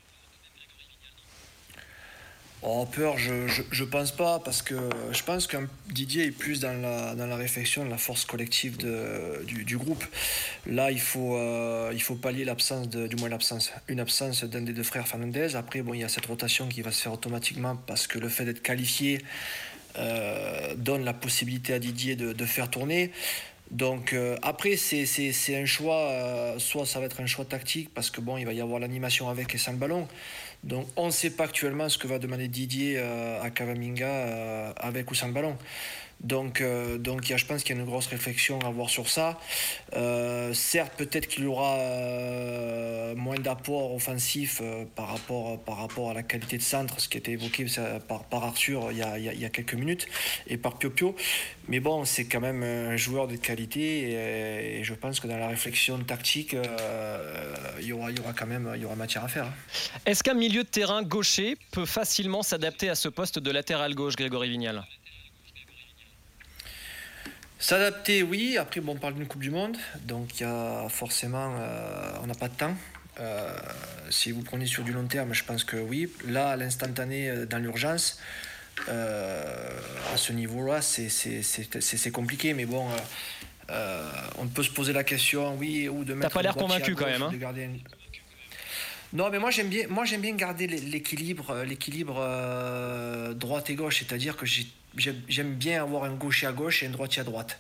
Oh, 2.67 2.87
peur, 2.91 3.19
je, 3.19 3.47
je, 3.71 3.85
pense 3.85 4.11
pas, 4.11 4.39
parce 4.39 4.63
que 4.63 4.75
je 5.13 5.23
pense 5.23 5.47
qu'un 5.47 5.69
Didier 5.91 6.25
est 6.25 6.31
plus 6.31 6.61
dans 6.61 6.73
la, 6.73 7.15
dans 7.15 7.27
la 7.27 7.37
réflexion 7.37 7.85
de 7.85 7.91
la 7.91 7.99
force 7.99 8.25
collective 8.25 8.79
du, 9.47 9.65
du 9.65 9.77
groupe. 9.77 10.03
Là, 10.67 10.91
il 10.91 11.01
faut, 11.01 11.37
euh, 11.37 11.91
il 11.93 12.01
faut 12.01 12.15
pallier 12.15 12.47
l'absence, 12.47 12.89
du 12.89 13.17
moins 13.17 13.29
l'absence, 13.29 13.71
une 13.87 14.01
absence 14.01 14.45
d'un 14.45 14.63
des 14.63 14.73
deux 14.73 14.83
frères 14.83 15.07
Fernandez. 15.07 15.57
Après, 15.57 15.83
bon, 15.83 15.93
il 15.93 16.01
y 16.01 16.05
a 16.05 16.09
cette 16.09 16.25
rotation 16.25 16.67
qui 16.67 16.81
va 16.81 16.91
se 16.91 17.03
faire 17.03 17.13
automatiquement 17.13 17.77
parce 17.77 18.07
que 18.07 18.19
le 18.19 18.31
fait 18.31 18.47
d'être 18.47 18.63
qualifié 18.63 19.21
euh, 19.99 20.75
donne 20.75 21.05
la 21.05 21.13
possibilité 21.13 21.75
à 21.75 21.79
Didier 21.79 22.17
de, 22.17 22.33
de 22.33 22.45
faire 22.47 22.71
tourner. 22.71 23.13
Donc 23.73 24.15
euh, 24.15 24.39
après, 24.41 24.77
c'est, 24.77 25.05
un 25.55 25.67
choix, 25.67 26.55
soit 26.57 26.87
ça 26.87 26.99
va 26.99 27.07
être 27.07 27.21
un 27.21 27.27
choix 27.27 27.45
tactique 27.45 27.93
parce 27.93 28.11
que 28.11 28.23
bon, 28.23 28.39
il 28.39 28.47
va 28.47 28.55
y 28.55 28.63
avoir 28.63 28.81
l'animation 28.81 29.29
avec 29.29 29.55
et 29.55 29.59
sans 29.59 29.73
le 29.73 29.79
ballon. 29.79 30.09
Donc 30.65 30.87
on 30.97 31.07
ne 31.07 31.11
sait 31.11 31.31
pas 31.31 31.45
actuellement 31.45 31.89
ce 31.89 31.99
que 31.99 32.07
va 32.07 32.19
demander 32.19 32.49
Didier 32.49 32.97
euh, 32.97 33.43
à 33.43 33.51
Kavaminga 33.51 34.07
euh, 34.07 34.73
avec 34.77 35.11
ou 35.11 35.15
sans 35.15 35.29
ballon. 35.29 35.57
Donc, 36.21 36.61
euh, 36.61 36.97
donc 36.97 37.29
y 37.29 37.35
a, 37.35 37.37
je 37.37 37.45
pense 37.45 37.63
qu'il 37.63 37.77
y 37.77 37.79
a 37.79 37.83
une 37.83 37.87
grosse 37.87 38.07
réflexion 38.07 38.59
à 38.61 38.69
avoir 38.69 38.89
sur 38.89 39.09
ça. 39.09 39.39
Certes, 40.53 40.95
peut-être 40.97 41.27
qu'il 41.27 41.45
y 41.45 41.47
aura 41.47 41.77
moins 43.15 43.37
d'apport 43.37 43.95
offensif 43.95 44.63
par, 44.95 45.09
rapport, 45.09 46.11
à 46.11 46.15
la 46.15 46.23
qualité 46.23 46.57
de 46.57 46.63
centre, 46.63 46.99
ce 47.01 47.09
qui 47.09 47.19
a 47.19 47.21
été 47.21 47.33
évoqué 47.33 47.67
par, 48.09 48.45
Arthur 48.45 48.91
il 48.91 48.99
y, 48.99 49.45
a, 49.45 49.49
quelques 49.51 49.75
minutes, 49.75 50.07
et 50.47 50.57
par 50.57 50.79
Pio 50.79 50.91
Pio. 50.91 51.15
Mais 51.69 51.81
bon, 51.81 52.05
c'est 52.05 52.25
quand 52.25 52.41
même 52.41 52.63
un 52.63 52.97
joueur 52.97 53.29
de 53.29 53.37
qualité, 53.37 54.79
et, 54.79 54.85
je 54.85 54.95
pense 54.95 55.21
que 55.21 55.27
dans 55.27 55.39
la 55.39 55.49
réflexion 55.49 55.99
tactique, 55.99 56.57
il, 57.81 57.87
y 57.87 57.93
aura, 57.93 58.11
quand 58.37 58.47
même 58.47 58.75
y 58.77 58.97
matière 58.97 59.25
à 59.25 59.29
faire. 59.29 59.45
hein. 59.45 60.01
Est-ce 60.07 60.23
de 60.63 60.69
terrain 60.69 61.03
gaucher 61.03 61.57
peut 61.73 61.87
facilement 61.87 62.43
s'adapter 62.43 62.89
à 62.89 62.95
ce 62.95 63.09
poste 63.09 63.39
de 63.39 63.51
latéral 63.51 63.95
gauche, 63.95 64.15
Grégory 64.17 64.51
Vignal 64.51 64.85
S'adapter, 67.59 68.23
oui. 68.23 68.59
Après, 68.59 68.81
bon, 68.81 68.93
on 68.93 68.97
parle 68.97 69.15
d'une 69.15 69.27
Coupe 69.27 69.41
du 69.41 69.51
Monde, 69.51 69.77
donc 70.03 70.39
il 70.39 70.43
y 70.43 70.47
a 70.47 70.87
forcément, 70.91 71.57
euh, 71.59 72.13
on 72.23 72.27
n'a 72.27 72.35
pas 72.35 72.49
de 72.49 72.55
temps. 72.55 72.75
Euh, 73.21 73.57
si 74.11 74.33
vous 74.33 74.43
prenez 74.43 74.67
sur 74.67 74.83
du 74.85 74.93
long 74.93 75.07
terme, 75.07 75.33
je 75.33 75.45
pense 75.45 75.65
que 75.65 75.77
oui. 75.77 76.13
Là, 76.27 76.51
à 76.51 76.57
l'instantané, 76.57 77.31
euh, 77.31 77.47
dans 77.47 77.59
l'urgence, 77.59 78.19
euh, 78.89 79.81
à 80.13 80.17
ce 80.17 80.33
niveau-là, 80.33 80.83
c'est- 80.83 82.11
compliqué, 82.13 82.53
mais 82.53 82.67
bon, 82.67 82.87
on 84.39 84.47
peut 84.49 84.63
se 84.63 84.71
poser 84.71 84.93
la 84.93 85.05
question, 85.05 85.57
oui, 85.57 85.89
ou 85.89 86.05
de 86.05 86.13
mettre. 86.13 86.35
pas 86.35 86.41
un 86.41 86.43
l'air 86.43 86.55
convaincu 86.57 86.95
quand 86.95 87.07
même, 87.07 87.23
hein. 87.23 87.33
Non, 89.15 89.31
mais 89.31 89.39
moi 89.39 89.51
j'aime 89.51 89.69
bien, 89.69 89.87
moi 89.89 90.05
j'aime 90.05 90.21
bien 90.23 90.35
garder 90.35 90.67
l'é- 90.67 90.81
l'équilibre, 90.81 91.51
euh, 91.51 91.65
l'équilibre 91.65 92.17
euh, 92.19 93.33
droite 93.33 93.71
et 93.71 93.77
gauche, 93.77 93.99
c'est-à-dire 94.01 94.37
que 94.37 94.45
j'ai- 94.45 94.67
j'aime 95.29 95.55
bien 95.55 95.83
avoir 95.83 96.05
un 96.05 96.15
gaucher 96.15 96.47
à 96.49 96.53
gauche 96.53 96.83
et 96.83 96.87
un 96.87 96.91
droitier 96.91 97.21
à 97.21 97.25
droite. 97.25 97.59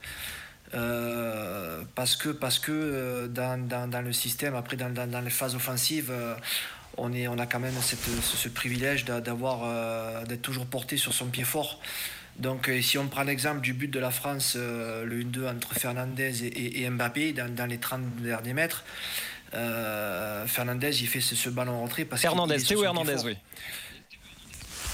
Euh, 0.74 1.82
parce 1.94 2.16
que, 2.16 2.30
parce 2.30 2.58
que 2.58 3.28
dans, 3.28 3.56
dans- 3.68 3.86
dans 3.88 4.02
le 4.02 4.12
système, 4.12 4.56
après 4.56 4.76
dans, 4.76 4.90
dans- 4.92 5.20
les 5.24 5.30
phases 5.30 5.54
offensives, 5.54 6.12
on, 6.96 7.12
est, 7.12 7.28
on 7.28 7.38
a 7.38 7.46
quand 7.46 7.60
même 7.60 7.74
cette- 7.80 8.00
ce, 8.22 8.48
privilège 8.48 9.04
d'être 9.04 10.42
toujours 10.42 10.66
porté 10.66 10.96
sur 10.96 11.12
son 11.12 11.26
pied 11.26 11.44
fort. 11.44 11.80
Donc 12.36 12.68
si 12.82 12.98
on 12.98 13.06
prend 13.06 13.22
l'exemple 13.22 13.60
du 13.60 13.72
but 13.74 13.86
de 13.88 14.00
la 14.00 14.10
France, 14.10 14.56
le 14.56 15.20
1-2 15.22 15.46
entre 15.46 15.72
Fernandez 15.74 16.44
et, 16.46 16.90
Mbappé 16.90 17.32
dans, 17.32 17.66
les 17.66 17.78
30 17.78 18.16
derniers 18.16 18.54
mètres, 18.54 18.82
Fernandez 20.46 21.00
il 21.02 21.08
fait 21.08 21.20
ce, 21.20 21.34
ce 21.34 21.48
ballon 21.48 21.78
rentré 21.80 22.04
parce 22.04 22.24
Hernandez, 22.24 22.62
Théo 22.62 22.84
Hernandez, 22.84 23.16
oui. 23.24 23.36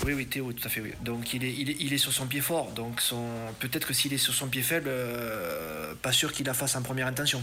Oui, 0.06 0.14
oui, 0.14 0.26
Théo, 0.26 0.50
tout 0.54 0.66
à 0.66 0.70
fait, 0.70 0.80
oui. 0.80 0.92
Donc 1.02 1.34
il 1.34 1.44
est, 1.44 1.52
il 1.52 1.68
est, 1.70 1.76
il 1.78 1.92
est 1.92 1.98
sur 1.98 2.10
son 2.12 2.26
pied 2.26 2.40
fort. 2.40 2.70
Donc 2.72 3.00
son, 3.02 3.22
peut-être 3.58 3.86
que 3.86 3.92
s'il 3.92 4.12
est 4.14 4.18
sur 4.18 4.32
son 4.32 4.48
pied 4.48 4.62
faible, 4.62 4.88
euh, 4.88 5.94
pas 6.00 6.10
sûr 6.12 6.32
qu'il 6.32 6.46
la 6.46 6.54
fasse 6.54 6.74
en 6.74 6.80
première 6.82 7.06
intention. 7.06 7.42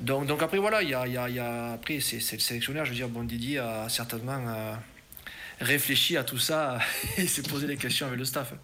Donc, 0.00 0.26
donc 0.26 0.42
après, 0.42 0.56
voilà, 0.58 0.82
il 0.82 0.88
y 0.88 0.94
a, 0.94 1.06
y 1.06 1.16
a- 1.16 1.28
il 1.28 1.34
y 1.36 1.38
a- 1.38 1.72
après, 1.74 2.00
c'est, 2.00 2.20
c'est 2.20 2.36
le 2.36 2.40
sélectionneur, 2.42 2.84
je 2.86 2.90
veux 2.90 2.96
dire, 2.96 3.08
bon, 3.08 3.22
Didier 3.22 3.58
a 3.58 3.88
certainement 3.90 4.42
euh, 4.48 4.74
réfléchi 5.60 6.16
à 6.16 6.24
tout 6.24 6.38
ça 6.38 6.78
et 7.18 7.26
s'est 7.26 7.42
posé 7.42 7.66
des 7.66 7.76
questions 7.76 8.06
avec 8.06 8.18
le 8.18 8.24
staff. 8.24 8.54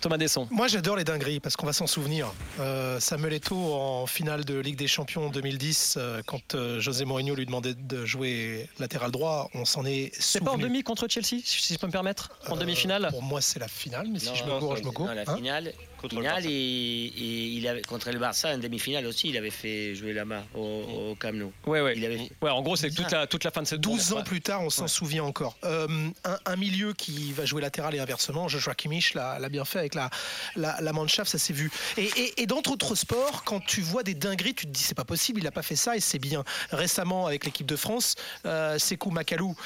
Thomas 0.00 0.16
Desson. 0.16 0.46
Moi, 0.50 0.68
j'adore 0.68 0.96
les 0.96 1.04
dingueries 1.04 1.40
parce 1.40 1.56
qu'on 1.56 1.66
va 1.66 1.72
s'en 1.72 1.86
souvenir. 1.86 2.32
Euh, 2.60 3.00
Samuel 3.00 3.32
Eto'o 3.34 3.74
en 3.74 4.06
finale 4.06 4.44
de 4.44 4.58
Ligue 4.58 4.76
des 4.76 4.86
Champions 4.86 5.26
en 5.26 5.30
2010, 5.30 5.94
euh, 5.96 6.22
quand 6.26 6.54
euh, 6.54 6.78
José 6.80 7.04
Mourinho 7.04 7.34
lui 7.34 7.46
demandait 7.46 7.74
de 7.74 8.04
jouer 8.04 8.68
latéral 8.78 9.10
droit, 9.10 9.50
on 9.54 9.64
s'en 9.64 9.84
est 9.84 10.10
C'est 10.18 10.42
pas 10.42 10.52
en 10.52 10.58
demi 10.58 10.82
contre 10.82 11.08
Chelsea, 11.08 11.40
si 11.44 11.74
je 11.74 11.78
peux 11.78 11.86
me 11.88 11.92
permettre 11.92 12.30
En 12.48 12.56
Euh, 12.56 12.60
demi-finale? 12.60 13.08
Pour 13.10 13.22
moi, 13.22 13.40
c'est 13.40 13.58
la 13.58 13.68
finale, 13.68 14.06
mais 14.12 14.18
si 14.18 14.30
je 14.34 14.44
me 14.44 14.58
gourre, 14.58 14.76
je 14.76 14.84
me 14.84 14.90
gourre. 14.90 15.12
la 15.14 15.22
hein. 15.26 15.36
finale, 15.36 15.72
contre 16.00 16.14
le 16.16 16.22
Barça. 16.22 16.40
Et, 16.48 17.08
il 17.56 17.66
avait, 17.66 17.82
contre 17.82 18.10
le 18.10 18.18
Barça, 18.18 18.54
en 18.54 18.58
demi-finale 18.58 19.04
aussi, 19.06 19.28
il 19.30 19.36
avait 19.36 19.50
fait 19.50 19.94
jouer 19.96 20.12
la 20.12 20.24
main 20.24 20.44
au, 20.54 20.60
au 20.60 21.14
Camp 21.16 21.32
Nou. 21.34 21.52
Ouais, 21.66 21.80
ouais. 21.80 21.94
Il 21.96 22.04
avait... 22.04 22.30
ouais 22.42 22.50
en 22.50 22.62
gros, 22.62 22.76
c'est 22.76 22.90
toute 22.90 23.10
la, 23.10 23.26
toute 23.26 23.42
la 23.44 23.50
fin 23.50 23.62
de 23.62 23.66
cette 23.66 23.80
12 23.80 24.12
ans 24.12 24.22
plus 24.22 24.40
tard, 24.40 24.62
on 24.62 24.70
s'en 24.70 24.82
Ouais. 24.82 24.88
souvient 24.88 25.24
encore. 25.24 25.56
Euh, 25.64 25.88
un, 26.24 26.38
un 26.46 26.56
milieu 26.56 26.92
qui 26.92 27.32
va 27.32 27.44
jouer 27.44 27.60
latéral 27.62 27.94
et 27.94 27.98
inversement, 27.98 28.46
Joshua 28.48 28.74
Kimmich 28.74 29.14
l'a 29.14 29.38
l'a 29.38 29.48
bien 29.48 29.64
fait 29.64 29.87
avec 29.88 29.94
la, 29.94 30.10
la, 30.56 30.80
la 30.80 30.92
Mannschaft, 30.92 31.30
ça 31.30 31.38
s'est 31.38 31.52
vu. 31.52 31.70
Et, 31.96 32.04
et, 32.16 32.42
et 32.42 32.46
dans 32.46 32.60
d'autres 32.60 32.94
sports, 32.94 33.44
quand 33.44 33.60
tu 33.64 33.80
vois 33.80 34.02
des 34.02 34.14
dingueries, 34.14 34.54
tu 34.54 34.66
te 34.66 34.70
dis 34.70 34.82
c'est 34.82 34.94
pas 34.94 35.04
possible, 35.04 35.40
il 35.40 35.44
n'a 35.44 35.50
pas 35.50 35.62
fait 35.62 35.76
ça 35.76 35.96
et 35.96 36.00
c'est 36.00 36.18
bien. 36.18 36.44
Récemment, 36.70 37.26
avec 37.26 37.44
l'équipe 37.44 37.66
de 37.66 37.76
France, 37.76 38.14
euh, 38.46 38.78
Sekou 38.78 39.10
Makalou 39.10 39.56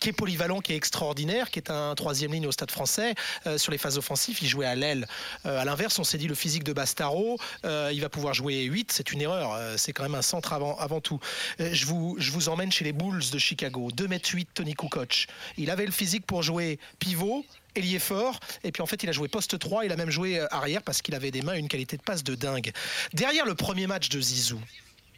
qui 0.00 0.08
est 0.08 0.12
polyvalent, 0.12 0.60
qui 0.60 0.72
est 0.72 0.76
extraordinaire, 0.76 1.50
qui 1.50 1.58
est 1.58 1.70
un 1.70 1.94
troisième 1.94 2.32
ligne 2.32 2.46
au 2.46 2.52
Stade 2.52 2.70
français. 2.70 3.14
Euh, 3.46 3.58
sur 3.58 3.70
les 3.70 3.78
phases 3.78 3.98
offensives, 3.98 4.38
il 4.42 4.48
jouait 4.48 4.66
à 4.66 4.74
l'aile. 4.74 5.06
Euh, 5.46 5.60
à 5.60 5.64
l'inverse, 5.64 5.98
on 5.98 6.04
s'est 6.04 6.18
dit 6.18 6.26
le 6.26 6.34
physique 6.34 6.64
de 6.64 6.72
Bastaro, 6.72 7.38
euh, 7.64 7.90
il 7.92 8.00
va 8.00 8.08
pouvoir 8.08 8.34
jouer 8.34 8.62
8, 8.62 8.90
c'est 8.92 9.12
une 9.12 9.20
erreur. 9.20 9.52
Euh, 9.54 9.76
c'est 9.76 9.92
quand 9.92 10.02
même 10.02 10.14
un 10.14 10.22
centre 10.22 10.52
avant, 10.52 11.00
tout. 11.00 11.20
Je, 11.58 11.84
vous, 11.84 12.48
emmène 12.48 12.72
chez 12.72 12.84
les 12.84 12.92
Bulls 12.92 13.30
de 13.30 13.38
Chicago. 13.38 13.90
2m8, 13.94 14.46
Tony 14.54 14.74
Kukoc. 14.74 15.26
Il 15.56 15.70
avait 15.70 15.86
le 15.86 15.92
physique 15.92 16.26
pour 16.26 16.42
jouer 16.42 16.78
pivot. 16.98 17.44
Ailier 17.76 18.00
fort, 18.00 18.40
et 18.64 18.72
puis 18.72 18.82
en 18.82 18.86
fait 18.86 19.04
il 19.04 19.08
a 19.08 19.12
joué 19.12 19.28
poste 19.28 19.56
3, 19.56 19.84
il 19.84 19.92
a 19.92 19.96
même 19.96 20.10
joué 20.10 20.44
arrière 20.50 20.82
parce 20.82 21.02
qu'il 21.02 21.14
avait 21.14 21.30
des 21.30 21.42
mains 21.42 21.54
une 21.54 21.68
qualité 21.68 21.96
de 21.96 22.02
passe 22.02 22.24
de 22.24 22.34
dingue. 22.34 22.72
Derrière 23.12 23.46
le 23.46 23.54
premier 23.54 23.86
match 23.86 24.08
de 24.08 24.20
Zizou, 24.20 24.60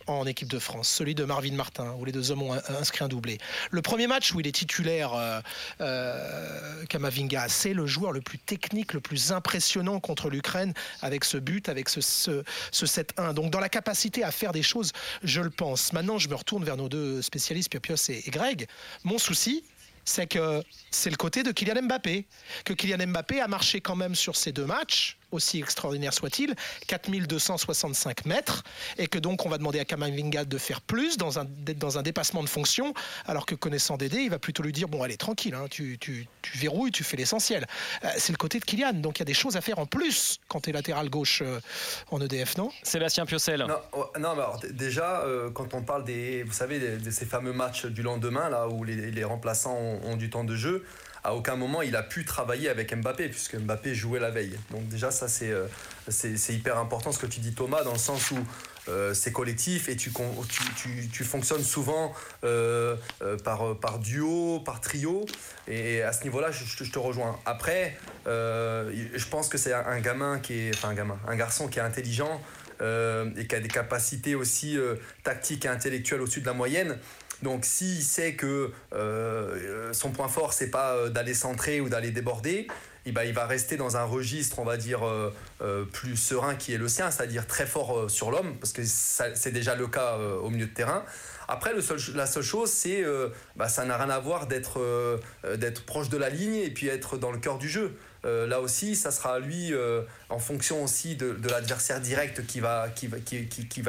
en 0.06 0.26
équipe 0.26 0.48
de 0.48 0.58
France, 0.58 0.88
celui 0.88 1.14
de 1.14 1.24
Marvin 1.24 1.54
Martin, 1.54 1.94
où 1.98 2.04
les 2.04 2.12
deux 2.12 2.30
hommes 2.30 2.42
ont 2.42 2.54
inscrit 2.68 3.04
un 3.04 3.08
doublé. 3.08 3.38
Le 3.70 3.82
premier 3.82 4.06
match 4.06 4.32
où 4.32 4.40
il 4.40 4.46
est 4.46 4.52
titulaire, 4.52 5.14
euh, 5.14 5.40
euh, 5.80 6.84
Kamavinga, 6.86 7.48
c'est 7.48 7.74
le 7.74 7.86
joueur 7.86 8.12
le 8.12 8.20
plus 8.20 8.38
technique, 8.38 8.92
le 8.92 9.00
plus 9.00 9.32
impressionnant 9.32 10.00
contre 10.00 10.30
l'Ukraine, 10.30 10.74
avec 11.00 11.24
ce 11.24 11.36
but, 11.38 11.68
avec 11.68 11.88
ce, 11.88 12.00
ce, 12.00 12.42
ce 12.70 12.86
7-1. 12.86 13.34
Donc 13.34 13.50
dans 13.50 13.60
la 13.60 13.68
capacité 13.68 14.24
à 14.24 14.30
faire 14.30 14.52
des 14.52 14.62
choses, 14.62 14.92
je 15.22 15.40
le 15.40 15.50
pense. 15.50 15.92
Maintenant, 15.92 16.18
je 16.18 16.28
me 16.28 16.34
retourne 16.34 16.64
vers 16.64 16.76
nos 16.76 16.88
deux 16.88 17.22
spécialistes, 17.22 17.70
Piopios 17.70 17.96
et 18.08 18.22
Greg. 18.30 18.66
Mon 19.04 19.18
souci, 19.18 19.64
c'est 20.04 20.26
que 20.26 20.62
c'est 20.90 21.10
le 21.10 21.16
côté 21.16 21.42
de 21.42 21.52
Kylian 21.52 21.82
Mbappé. 21.82 22.26
Que 22.64 22.72
Kylian 22.72 23.06
Mbappé 23.08 23.40
a 23.40 23.48
marché 23.48 23.80
quand 23.80 23.96
même 23.96 24.14
sur 24.14 24.36
ces 24.36 24.52
deux 24.52 24.66
matchs, 24.66 25.18
aussi 25.32 25.58
extraordinaire 25.58 26.14
soit-il, 26.14 26.54
4265 26.86 28.26
mètres, 28.26 28.62
et 28.98 29.06
que 29.06 29.18
donc 29.18 29.46
on 29.46 29.48
va 29.48 29.58
demander 29.58 29.80
à 29.80 29.84
Kamavinga 29.84 30.44
de 30.44 30.58
faire 30.58 30.80
plus, 30.80 31.16
dans 31.16 31.38
un, 31.38 31.44
d'être 31.44 31.78
dans 31.78 31.98
un 31.98 32.02
dépassement 32.02 32.42
de 32.42 32.48
fonction, 32.48 32.94
alors 33.26 33.46
que 33.46 33.54
connaissant 33.54 33.96
Dédé, 33.96 34.18
il 34.18 34.30
va 34.30 34.38
plutôt 34.38 34.62
lui 34.62 34.72
dire, 34.72 34.88
bon 34.88 35.02
allez, 35.02 35.16
tranquille, 35.16 35.54
hein, 35.54 35.66
tu, 35.70 35.98
tu, 35.98 36.26
tu 36.42 36.58
verrouilles, 36.58 36.92
tu 36.92 37.04
fais 37.04 37.16
l'essentiel. 37.16 37.66
Euh, 38.04 38.08
c'est 38.16 38.32
le 38.32 38.38
côté 38.38 38.58
de 38.58 38.64
Kylian, 38.64 38.94
donc 38.94 39.18
il 39.18 39.20
y 39.20 39.22
a 39.22 39.26
des 39.26 39.34
choses 39.34 39.56
à 39.56 39.60
faire 39.60 39.78
en 39.78 39.86
plus 39.86 40.40
quand 40.48 40.60
tu 40.60 40.70
es 40.70 40.72
latéral 40.72 41.08
gauche 41.08 41.42
euh, 41.42 41.60
en 42.10 42.20
EDF, 42.20 42.56
non? 42.56 42.70
Sébastien 42.82 43.26
Piocel. 43.26 43.60
Non, 43.60 43.76
non, 44.18 44.34
mais 44.34 44.42
alors, 44.42 44.60
déjà, 44.70 45.22
euh, 45.22 45.50
quand 45.50 45.74
on 45.74 45.82
parle 45.82 46.04
des, 46.04 46.42
vous 46.42 46.52
savez, 46.52 46.78
de, 46.78 47.04
de 47.04 47.10
ces 47.10 47.26
fameux 47.26 47.52
matchs 47.52 47.86
du 47.86 48.02
lendemain, 48.02 48.48
là 48.48 48.68
où 48.68 48.84
les, 48.84 49.10
les 49.10 49.24
remplaçants 49.24 49.76
ont, 49.76 50.00
ont 50.04 50.16
du 50.16 50.30
temps 50.30 50.44
de 50.44 50.56
jeu, 50.56 50.84
à 51.24 51.34
aucun 51.34 51.56
moment 51.56 51.82
il 51.82 51.94
a 51.96 52.02
pu 52.02 52.24
travailler 52.24 52.68
avec 52.68 52.94
Mbappé, 52.94 53.28
puisque 53.28 53.56
Mbappé 53.56 53.94
jouait 53.94 54.20
la 54.20 54.30
veille. 54.30 54.58
Donc 54.70 54.88
déjà, 54.88 55.10
ça 55.10 55.28
c'est 55.28 55.50
euh, 55.50 55.66
c'est 56.08 56.52
hyper 56.54 56.78
important 56.78 57.12
ce 57.12 57.18
que 57.18 57.26
tu 57.26 57.40
dis 57.40 57.54
Thomas, 57.54 57.84
dans 57.84 57.92
le 57.92 57.98
sens 57.98 58.30
où 58.32 58.38
euh, 58.88 59.14
c'est 59.14 59.30
collectif 59.30 59.88
et 59.88 59.94
tu, 59.94 60.10
tu, 60.10 60.64
tu, 60.74 61.08
tu 61.08 61.22
fonctionnes 61.24 61.62
souvent 61.62 62.12
euh, 62.42 62.96
par, 63.44 63.78
par 63.78 64.00
duo, 64.00 64.58
par 64.60 64.80
trio. 64.80 65.24
Et 65.68 66.02
à 66.02 66.12
ce 66.12 66.24
niveau-là, 66.24 66.50
je, 66.50 66.64
je 66.64 66.90
te- 66.90 66.98
rejoins. 66.98 67.38
Après, 67.46 67.96
je 68.26 69.28
pense 69.28 69.48
que 69.48 69.58
c'est 69.58 69.72
un, 69.72 70.00
gamin 70.00 70.40
qui 70.40 70.54
est, 70.54 70.74
enfin 70.74 70.88
un 70.88 70.94
gamin, 70.94 71.18
un 71.28 71.36
garçon 71.36 71.68
qui 71.68 71.78
est 71.78 71.82
intelligent 71.82 72.40
et 72.80 73.46
qui 73.46 73.54
a 73.54 73.60
des 73.60 73.68
capacités 73.68 74.34
aussi 74.34 74.76
tactiques 75.22 75.64
et 75.66 75.68
intellectuelles 75.68 76.20
au-dessus 76.20 76.40
de 76.40 76.46
la 76.46 76.52
moyenne. 76.52 76.98
Donc 77.42 77.64
s'il 77.64 78.02
sait 78.02 78.34
que 78.34 78.70
euh, 78.94 79.92
son 79.92 80.10
point 80.10 80.28
fort 80.28 80.52
c'est 80.52 80.70
pas 80.70 80.94
euh, 80.94 81.08
d'aller 81.08 81.34
centrer 81.34 81.80
ou 81.80 81.88
d'aller 81.88 82.10
déborder, 82.10 82.68
eh 83.04 83.10
ben, 83.10 83.24
il 83.24 83.34
va 83.34 83.46
rester 83.46 83.76
dans 83.76 83.96
un 83.96 84.04
registre, 84.04 84.60
on 84.60 84.64
va 84.64 84.76
dire, 84.76 85.04
euh, 85.04 85.84
plus 85.86 86.16
serein 86.16 86.54
qui 86.54 86.72
est 86.72 86.78
le 86.78 86.86
sien, 86.86 87.10
c'est-à-dire 87.10 87.48
très 87.48 87.66
fort 87.66 88.08
sur 88.08 88.30
l'homme, 88.30 88.54
parce 88.60 88.72
que 88.72 88.82
c'est 88.84 89.50
déjà 89.50 89.74
le 89.74 89.88
cas 89.88 90.18
au 90.18 90.50
milieu 90.50 90.66
de 90.66 90.72
terrain. 90.72 91.04
Après, 91.48 91.72
la 92.14 92.26
seule 92.26 92.42
chose, 92.44 92.70
c'est 92.70 93.04
bah, 93.56 93.68
ça 93.68 93.84
n'a 93.84 93.96
rien 93.96 94.08
à 94.08 94.20
voir 94.20 94.46
d'être 94.46 94.78
proche 95.84 96.10
de 96.10 96.16
la 96.16 96.30
ligne 96.30 96.54
et 96.54 96.70
puis 96.70 96.86
être 96.86 97.18
dans 97.18 97.32
le 97.32 97.38
cœur 97.38 97.58
du 97.58 97.68
jeu. 97.68 97.96
Là 98.22 98.60
aussi, 98.60 98.94
ça 98.94 99.10
sera 99.10 99.34
à 99.34 99.38
lui, 99.40 99.74
en 100.28 100.38
fonction 100.38 100.84
aussi 100.84 101.16
de, 101.16 101.36
l'adversaire 101.50 102.00
direct 102.00 102.46
qui 102.46 102.60
va, 102.60 102.86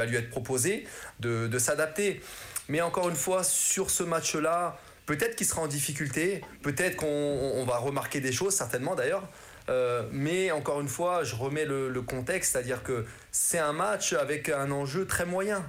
lui 0.06 0.16
être 0.16 0.30
proposé, 0.30 0.88
de 1.20 1.58
s'adapter. 1.60 2.20
Mais 2.68 2.80
encore 2.80 3.08
une 3.08 3.16
fois, 3.16 3.44
sur 3.44 3.90
ce 3.90 4.02
match-là, 4.02 4.78
peut-être 5.06 5.36
qu'il 5.36 5.46
sera 5.46 5.60
en 5.62 5.66
difficulté, 5.66 6.42
peut-être 6.62 6.96
qu'on 6.96 7.06
on 7.06 7.64
va 7.64 7.76
remarquer 7.78 8.20
des 8.20 8.32
choses, 8.32 8.54
certainement 8.54 8.94
d'ailleurs. 8.94 9.28
Euh, 9.70 10.02
mais 10.12 10.50
encore 10.50 10.82
une 10.82 10.88
fois, 10.88 11.24
je 11.24 11.34
remets 11.34 11.64
le, 11.64 11.88
le 11.88 12.02
contexte, 12.02 12.52
c'est-à-dire 12.52 12.82
que 12.82 13.06
c'est 13.32 13.58
un 13.58 13.72
match 13.72 14.12
avec 14.12 14.50
un 14.50 14.70
enjeu 14.70 15.06
très 15.06 15.24
moyen. 15.24 15.64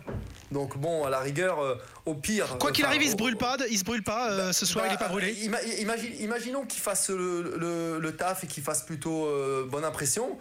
Donc 0.51 0.77
bon, 0.77 1.05
à 1.05 1.09
la 1.09 1.19
rigueur, 1.19 1.59
euh, 1.61 1.75
au 2.05 2.13
pire. 2.13 2.57
Quoi 2.59 2.73
qu'il 2.73 2.83
arrive, 2.83 3.03
il 3.03 3.09
se 3.11 3.15
brûle 3.15 3.37
pas, 3.37 3.55
il 3.69 3.77
se 3.79 3.85
brûle 3.85 4.03
pas 4.03 4.31
euh, 4.31 4.51
ce 4.51 4.65
soir, 4.65 4.83
bah, 4.85 4.91
il 4.91 4.95
est 4.95 4.99
pas 4.99 5.07
brûlé. 5.07 5.31
ima- 5.33 5.63
imagine- 5.79 6.13
imaginons 6.19 6.65
qu'il 6.65 6.81
fasse 6.81 7.09
le, 7.09 7.55
le- 7.57 7.99
le 7.99 8.15
taf 8.17 8.43
et 8.43 8.47
qu'il 8.47 8.63
fasse 8.63 8.83
plutôt 8.83 9.29
bonne 9.67 9.85
impression. 9.85 10.37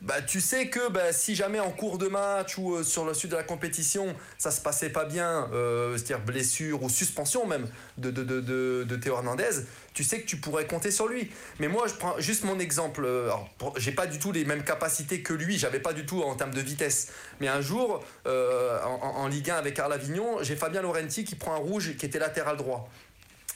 Bah, 0.00 0.22
tu 0.22 0.40
sais 0.40 0.68
que 0.68 0.90
bah, 0.90 1.12
si 1.12 1.34
jamais 1.34 1.58
en 1.60 1.70
cours 1.70 1.98
de 1.98 2.06
match 2.08 2.56
ou 2.56 2.76
euh, 2.76 2.82
sur 2.84 3.04
le 3.04 3.14
sud 3.14 3.30
de 3.30 3.36
la 3.36 3.42
compétition, 3.42 4.14
ça 4.38 4.50
se 4.50 4.60
passait 4.60 4.90
pas 4.90 5.04
bien, 5.04 5.48
euh, 5.52 5.96
c'est-à-dire 5.96 6.20
blessure 6.24 6.82
ou 6.82 6.88
suspension 6.88 7.46
même 7.46 7.66
de, 7.96 8.10
de, 8.10 8.22
de, 8.22 8.40
de- 8.40 8.84
de 8.88 8.96
Théo 8.96 9.14
Hernandez, 9.14 9.50
tu 9.94 10.04
sais 10.04 10.20
que 10.20 10.26
tu 10.26 10.36
pourrais 10.36 10.66
compter 10.66 10.90
sur 10.92 11.08
lui. 11.08 11.30
Mais 11.58 11.66
moi, 11.68 11.86
je 11.88 11.94
prends 11.94 12.18
juste 12.20 12.44
mon 12.44 12.58
exemple. 12.60 13.02
euh, 13.04 13.24
alors, 13.24 13.48
J'ai 13.76 13.90
pas 13.92 14.06
du 14.06 14.18
tout 14.20 14.30
les 14.30 14.44
mêmes 14.44 14.62
capacités 14.62 15.22
que 15.22 15.32
lui, 15.34 15.58
j'avais 15.58 15.80
pas 15.80 15.92
du 15.92 16.06
tout 16.06 16.22
en 16.22 16.36
termes 16.36 16.54
de 16.54 16.60
vitesse. 16.60 17.08
Mais 17.40 17.48
un 17.48 17.60
jour, 17.60 18.04
en, 18.24 18.28
en- 18.28 19.26
Ligue 19.28 19.50
1 19.50 19.56
avec 19.56 19.78
Arles 19.78 19.92
Avignon, 19.92 20.38
j'ai 20.42 20.56
Fabien 20.56 20.80
Laurenti 20.82 21.24
qui 21.24 21.34
prend 21.34 21.52
un 21.54 21.58
rouge 21.58 21.96
qui 21.96 22.06
était 22.06 22.18
latéral 22.20 22.56
droit. 22.56 22.88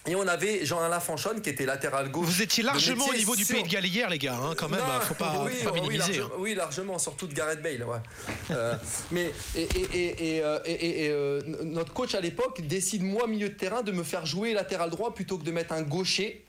Et 0.08 0.16
on 0.16 0.26
avait 0.26 0.64
Jean-Alain 0.66 0.98
Fanchon 0.98 1.38
qui 1.40 1.50
était 1.50 1.64
latéral 1.64 2.10
gauche. 2.10 2.26
Vous 2.26 2.42
étiez 2.42 2.64
largement 2.64 3.06
au 3.06 3.14
niveau 3.14 3.36
du 3.36 3.44
sur- 3.44 3.54
Pays 3.54 3.62
de 3.62 3.68
Galles 3.68 3.86
hier, 3.86 4.10
les 4.10 4.18
gars, 4.18 4.34
hein, 4.36 4.54
quand 4.56 4.68
même, 4.68 4.80
non, 4.80 5.00
faut 5.00 5.14
pas, 5.14 5.44
oui, 5.46 5.52
faut 5.52 5.66
pas 5.66 5.72
oui, 5.74 5.80
minimiser. 5.82 6.18
large- 6.18 6.30
hein. 6.32 6.36
oui, 6.38 6.54
largement, 6.56 6.98
surtout 6.98 7.28
de 7.28 7.34
Gareth 7.34 7.62
Bale. 7.62 7.84
Ouais. 7.84 7.98
Euh, 8.50 8.74
mais 9.12 9.30
et, 9.54 9.62
et, 9.62 9.88
et, 9.94 10.36
et, 10.38 10.42
euh, 10.42 10.58
euh, 10.66 11.40
notre 11.62 11.92
coach 11.92 12.16
à 12.16 12.20
l'époque 12.20 12.60
décide 12.62 13.04
moi 13.04 13.28
milieu 13.28 13.48
de 13.48 13.54
terrain 13.54 13.82
de 13.82 13.92
me 13.92 14.02
faire 14.02 14.26
jouer 14.26 14.54
latéral 14.54 14.90
droit 14.90 15.14
plutôt 15.14 15.38
que 15.38 15.44
de 15.44 15.52
mettre 15.52 15.72
un 15.72 15.82
gaucher 15.82 16.44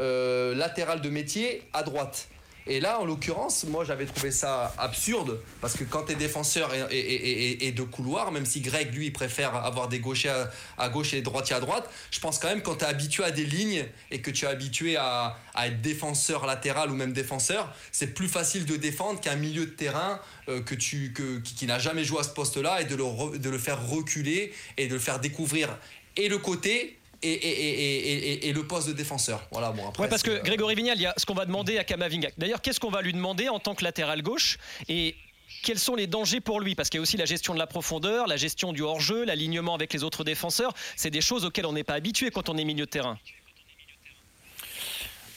euh, 0.00 0.54
latéral 0.54 1.02
de 1.02 1.10
métier 1.10 1.64
à 1.74 1.82
droite. 1.82 2.28
Et 2.68 2.80
là, 2.80 3.00
en 3.00 3.04
l'occurrence, 3.04 3.64
moi 3.64 3.84
j'avais 3.84 4.06
trouvé 4.06 4.32
ça 4.32 4.74
absurde 4.76 5.40
parce 5.60 5.74
que 5.76 5.84
quand 5.84 6.04
tu 6.04 6.12
es 6.12 6.14
défenseur 6.16 6.70
et, 6.90 7.72
de 7.72 7.82
couloir, 7.82 8.32
même 8.32 8.44
si 8.44 8.60
Greg 8.60 8.92
lui 8.92 9.10
préfère 9.12 9.54
avoir 9.54 9.88
des 9.88 10.00
gauchers 10.00 10.46
à, 10.76 10.88
gauche 10.88 11.12
et 11.12 11.16
des 11.16 11.22
droitiers 11.22 11.54
à 11.54 11.60
droite, 11.60 11.88
je 12.10 12.18
pense 12.18 12.38
quand 12.40 12.48
même 12.48 12.62
quand 12.62 12.76
tu 12.76 12.84
es 12.84 12.88
habitué 12.88 13.22
à 13.22 13.30
des 13.30 13.44
lignes 13.44 13.86
et 14.10 14.20
que 14.20 14.32
tu 14.32 14.46
es 14.46 14.48
habitué 14.48 14.96
à, 14.96 15.38
être 15.64 15.80
défenseur 15.80 16.44
latéral 16.44 16.90
ou 16.90 16.94
même 16.94 17.12
défenseur, 17.12 17.72
c'est 17.92 18.14
plus 18.14 18.28
facile 18.28 18.66
de 18.66 18.76
défendre 18.76 19.20
qu'un 19.20 19.36
milieu 19.36 19.66
de 19.66 19.70
terrain 19.70 20.20
euh, 20.48 20.60
qui, 20.62 21.66
n'a 21.66 21.78
jamais 21.78 22.04
joué 22.04 22.20
à 22.20 22.22
ce 22.24 22.30
poste-là 22.30 22.80
et 22.80 22.84
le, 22.84 23.38
de 23.38 23.50
le 23.50 23.58
faire 23.58 23.86
reculer 23.88 24.52
et 24.76 24.88
de 24.88 24.94
le 24.94 25.00
faire 25.00 25.20
découvrir 25.20 25.78
et 26.16 26.28
le 26.28 26.38
côté. 26.38 26.98
Et, 27.22 27.30
et, 27.32 27.48
et, 27.48 28.12
et, 28.12 28.32
et- 28.32 28.48
et 28.48 28.52
le 28.52 28.66
poste 28.66 28.88
de 28.88 28.92
défenseur. 28.92 29.46
Voilà, 29.50 29.72
bon, 29.72 29.88
après, 29.88 30.02
Ouais, 30.04 30.08
parce 30.08 30.22
que 30.22 30.30
euh, 30.30 30.42
Grégory 30.42 30.74
Vignal, 30.74 30.98
il 30.98 31.02
y 31.02 31.06
a 31.06 31.14
ce 31.16 31.24
qu'on 31.26 31.34
va 31.34 31.46
demander 31.46 31.78
à 31.78 31.84
Kamavinga. 31.84 32.28
D'ailleurs, 32.38 32.60
qu'est-ce 32.60 32.78
qu'on 32.80 32.90
va 32.90 33.00
lui 33.02 33.12
demander 33.12 33.48
en 33.48 33.58
tant 33.58 33.74
que 33.74 33.84
latéral 33.84 34.22
gauche 34.22 34.58
et 34.88 35.14
quels 35.62 35.78
sont 35.78 35.94
les 35.96 36.06
dangers 36.06 36.40
pour 36.40 36.60
lui? 36.60 36.74
Parce 36.74 36.90
qu'il 36.90 36.98
y 36.98 37.00
a 37.00 37.02
aussi 37.02 37.16
la 37.16 37.24
gestion 37.24 37.54
de 37.54 37.58
la 37.58 37.66
profondeur, 37.66 38.26
la 38.26 38.36
gestion 38.36 38.72
du 38.72 38.82
hors-jeu, 38.82 39.24
l'alignement 39.24 39.74
avec 39.74 39.92
les 39.94 40.04
autres 40.04 40.24
défenseurs. 40.24 40.74
C'est 40.94 41.10
des 41.10 41.20
choses 41.22 41.44
auxquelles 41.44 41.66
on 41.66 41.72
n'est 41.72 41.84
pas 41.84 41.94
habitué 41.94 42.30
quand 42.30 42.48
on 42.48 42.56
est 42.58 42.64
milieu 42.64 42.84
de 42.84 42.90
terrain. 42.90 43.18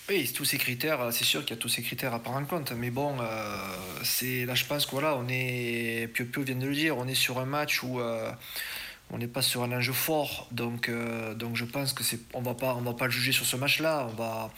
Oui, 0.10 0.32
tous 0.34 0.44
ces 0.44 0.58
critères, 0.58 1.10
c'est 1.12 1.24
sûr 1.24 1.42
qu'il 1.46 1.52
y 1.56 1.60
a 1.60 1.62
tous 1.62 1.70
ces 1.70 1.84
critères 1.84 2.14
à 2.16 2.20
prendre 2.20 2.40
en 2.40 2.46
compte. 2.46 2.72
Mais 2.72 2.90
bon, 2.90 3.16
euh, 3.22 3.56
c'est 4.04 4.46
là, 4.46 4.56
je 4.56 4.66
pense 4.66 4.86
que 4.88 4.92
voilà, 4.92 5.16
on 5.16 5.28
est, 5.30 6.10
Pio 6.14 6.26
Pio 6.26 6.42
vient 6.42 6.56
de 6.56 6.66
le 6.66 6.74
dire, 6.74 6.98
on 6.98 7.08
est 7.08 7.14
sur 7.16 7.38
un 7.38 7.46
match 7.46 7.84
où 7.84 8.00
euh, 8.00 8.32
on 9.12 9.18
n'est 9.18 9.28
pas 9.28 9.42
sur 9.42 9.64
un 9.64 9.72
enjeu 9.72 9.94
fort. 9.94 10.48
Donc, 10.52 10.90
euh, 10.90 11.34
donc 11.34 11.56
je 11.56 11.66
pense 11.66 11.94
que 11.94 12.04
c'est, 12.04 12.20
on 12.34 12.42
va 12.42 12.54
pas, 12.54 12.76
on 12.76 12.82
va 12.82 12.94
pas 12.94 13.06
le 13.06 13.12
juger 13.12 13.32
sur 13.32 13.46
ce 13.46 13.56
match-là. 13.56 14.08
On 14.12 14.16
va, 14.16 14.52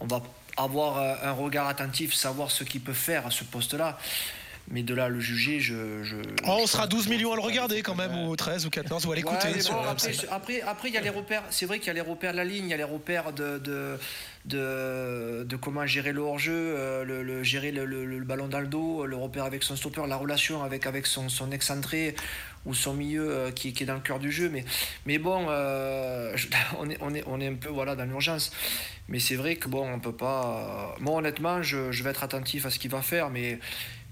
on 0.00 0.06
va 0.06 0.22
avoir 0.56 0.98
un 1.24 1.32
regard 1.32 1.66
attentif, 1.68 2.14
savoir 2.14 2.50
ce 2.50 2.64
qu'il 2.64 2.80
peut 2.80 2.92
faire 2.94 3.26
à 3.26 3.30
ce 3.30 3.44
poste-là. 3.44 3.98
Mais 4.68 4.82
de 4.82 4.94
là 4.94 5.08
le 5.08 5.20
juger, 5.20 5.60
je. 5.60 6.02
je 6.02 6.16
Oh, 6.44 6.58
on 6.62 6.66
sera 6.66 6.84
pense 6.88 6.96
12 6.96 7.04
que 7.04 7.10
millions 7.10 7.32
à 7.32 7.36
le 7.36 7.40
regarder 7.40 7.82
quand 7.82 7.94
même, 7.94 8.18
ou 8.26 8.34
13 8.34 8.66
ou 8.66 8.70
14, 8.70 9.06
ou 9.06 9.12
à 9.12 9.14
l'écouter. 9.14 9.46
Ouais, 9.46 9.62
bon, 9.70 9.76
après, 9.88 10.12
après, 10.28 10.60
après, 10.62 10.88
il 10.88 10.94
y 10.94 10.98
a 10.98 11.00
les 11.02 11.08
repères. 11.10 11.44
C'est 11.50 11.66
vrai 11.66 11.78
qu'il 11.78 11.86
y 11.86 11.90
a 11.90 11.92
les 11.92 12.00
repères 12.00 12.32
de 12.32 12.36
la 12.38 12.44
ligne, 12.44 12.64
il 12.64 12.70
y 12.70 12.74
a 12.74 12.76
les 12.76 12.82
repères 12.82 13.32
de, 13.32 13.58
de, 13.58 13.96
de, 14.44 15.44
de 15.48 15.56
comment 15.56 15.86
gérer 15.86 16.12
le 16.12 16.20
hors-jeu, 16.22 16.52
euh, 16.76 17.04
le, 17.04 17.22
le- 17.22 17.42
gérer 17.44 17.70
le, 17.70 17.84
le- 17.84 18.06
le 18.06 18.24
ballon 18.24 18.48
dans 18.48 18.58
le 18.60 18.66
dos, 18.66 19.06
le 19.06 19.16
repère 19.16 19.44
avec 19.44 19.62
son 19.62 19.76
stopper, 19.76 20.02
la 20.08 20.16
relation 20.16 20.64
avec, 20.64 20.86
avec 20.86 21.06
son, 21.06 21.28
son 21.28 21.52
excentré 21.52 22.16
ou 22.66 22.74
son 22.74 22.94
milieu 22.94 23.30
euh, 23.30 23.50
qui, 23.50 23.68
est 23.68 23.86
dans 23.86 23.94
le 23.94 24.00
cœur 24.00 24.18
du 24.18 24.30
jeu. 24.30 24.52
Mais, 25.06 25.18
bon, 25.18 25.46
euh, 25.48 26.36
on, 26.78 27.14
est, 27.40 27.46
un 27.46 27.54
peu 27.54 27.70
dans 27.70 28.04
l'urgence. 28.04 28.52
Mais 29.08 29.20
c'est 29.20 29.36
vrai 29.36 29.56
que 29.56 29.68
bon, 29.68 29.88
on 29.88 30.00
peut 30.00 30.12
pas. 30.12 30.94
Moi, 31.00 31.16
honnêtement, 31.16 31.62
je, 31.62 31.92
je 31.92 32.02
vais 32.02 32.10
être 32.10 32.24
attentif 32.24 32.66
à 32.66 32.70
ce 32.70 32.78
qu'il 32.78 32.90
va 32.90 33.02
faire, 33.02 33.30
mais, 33.30 33.58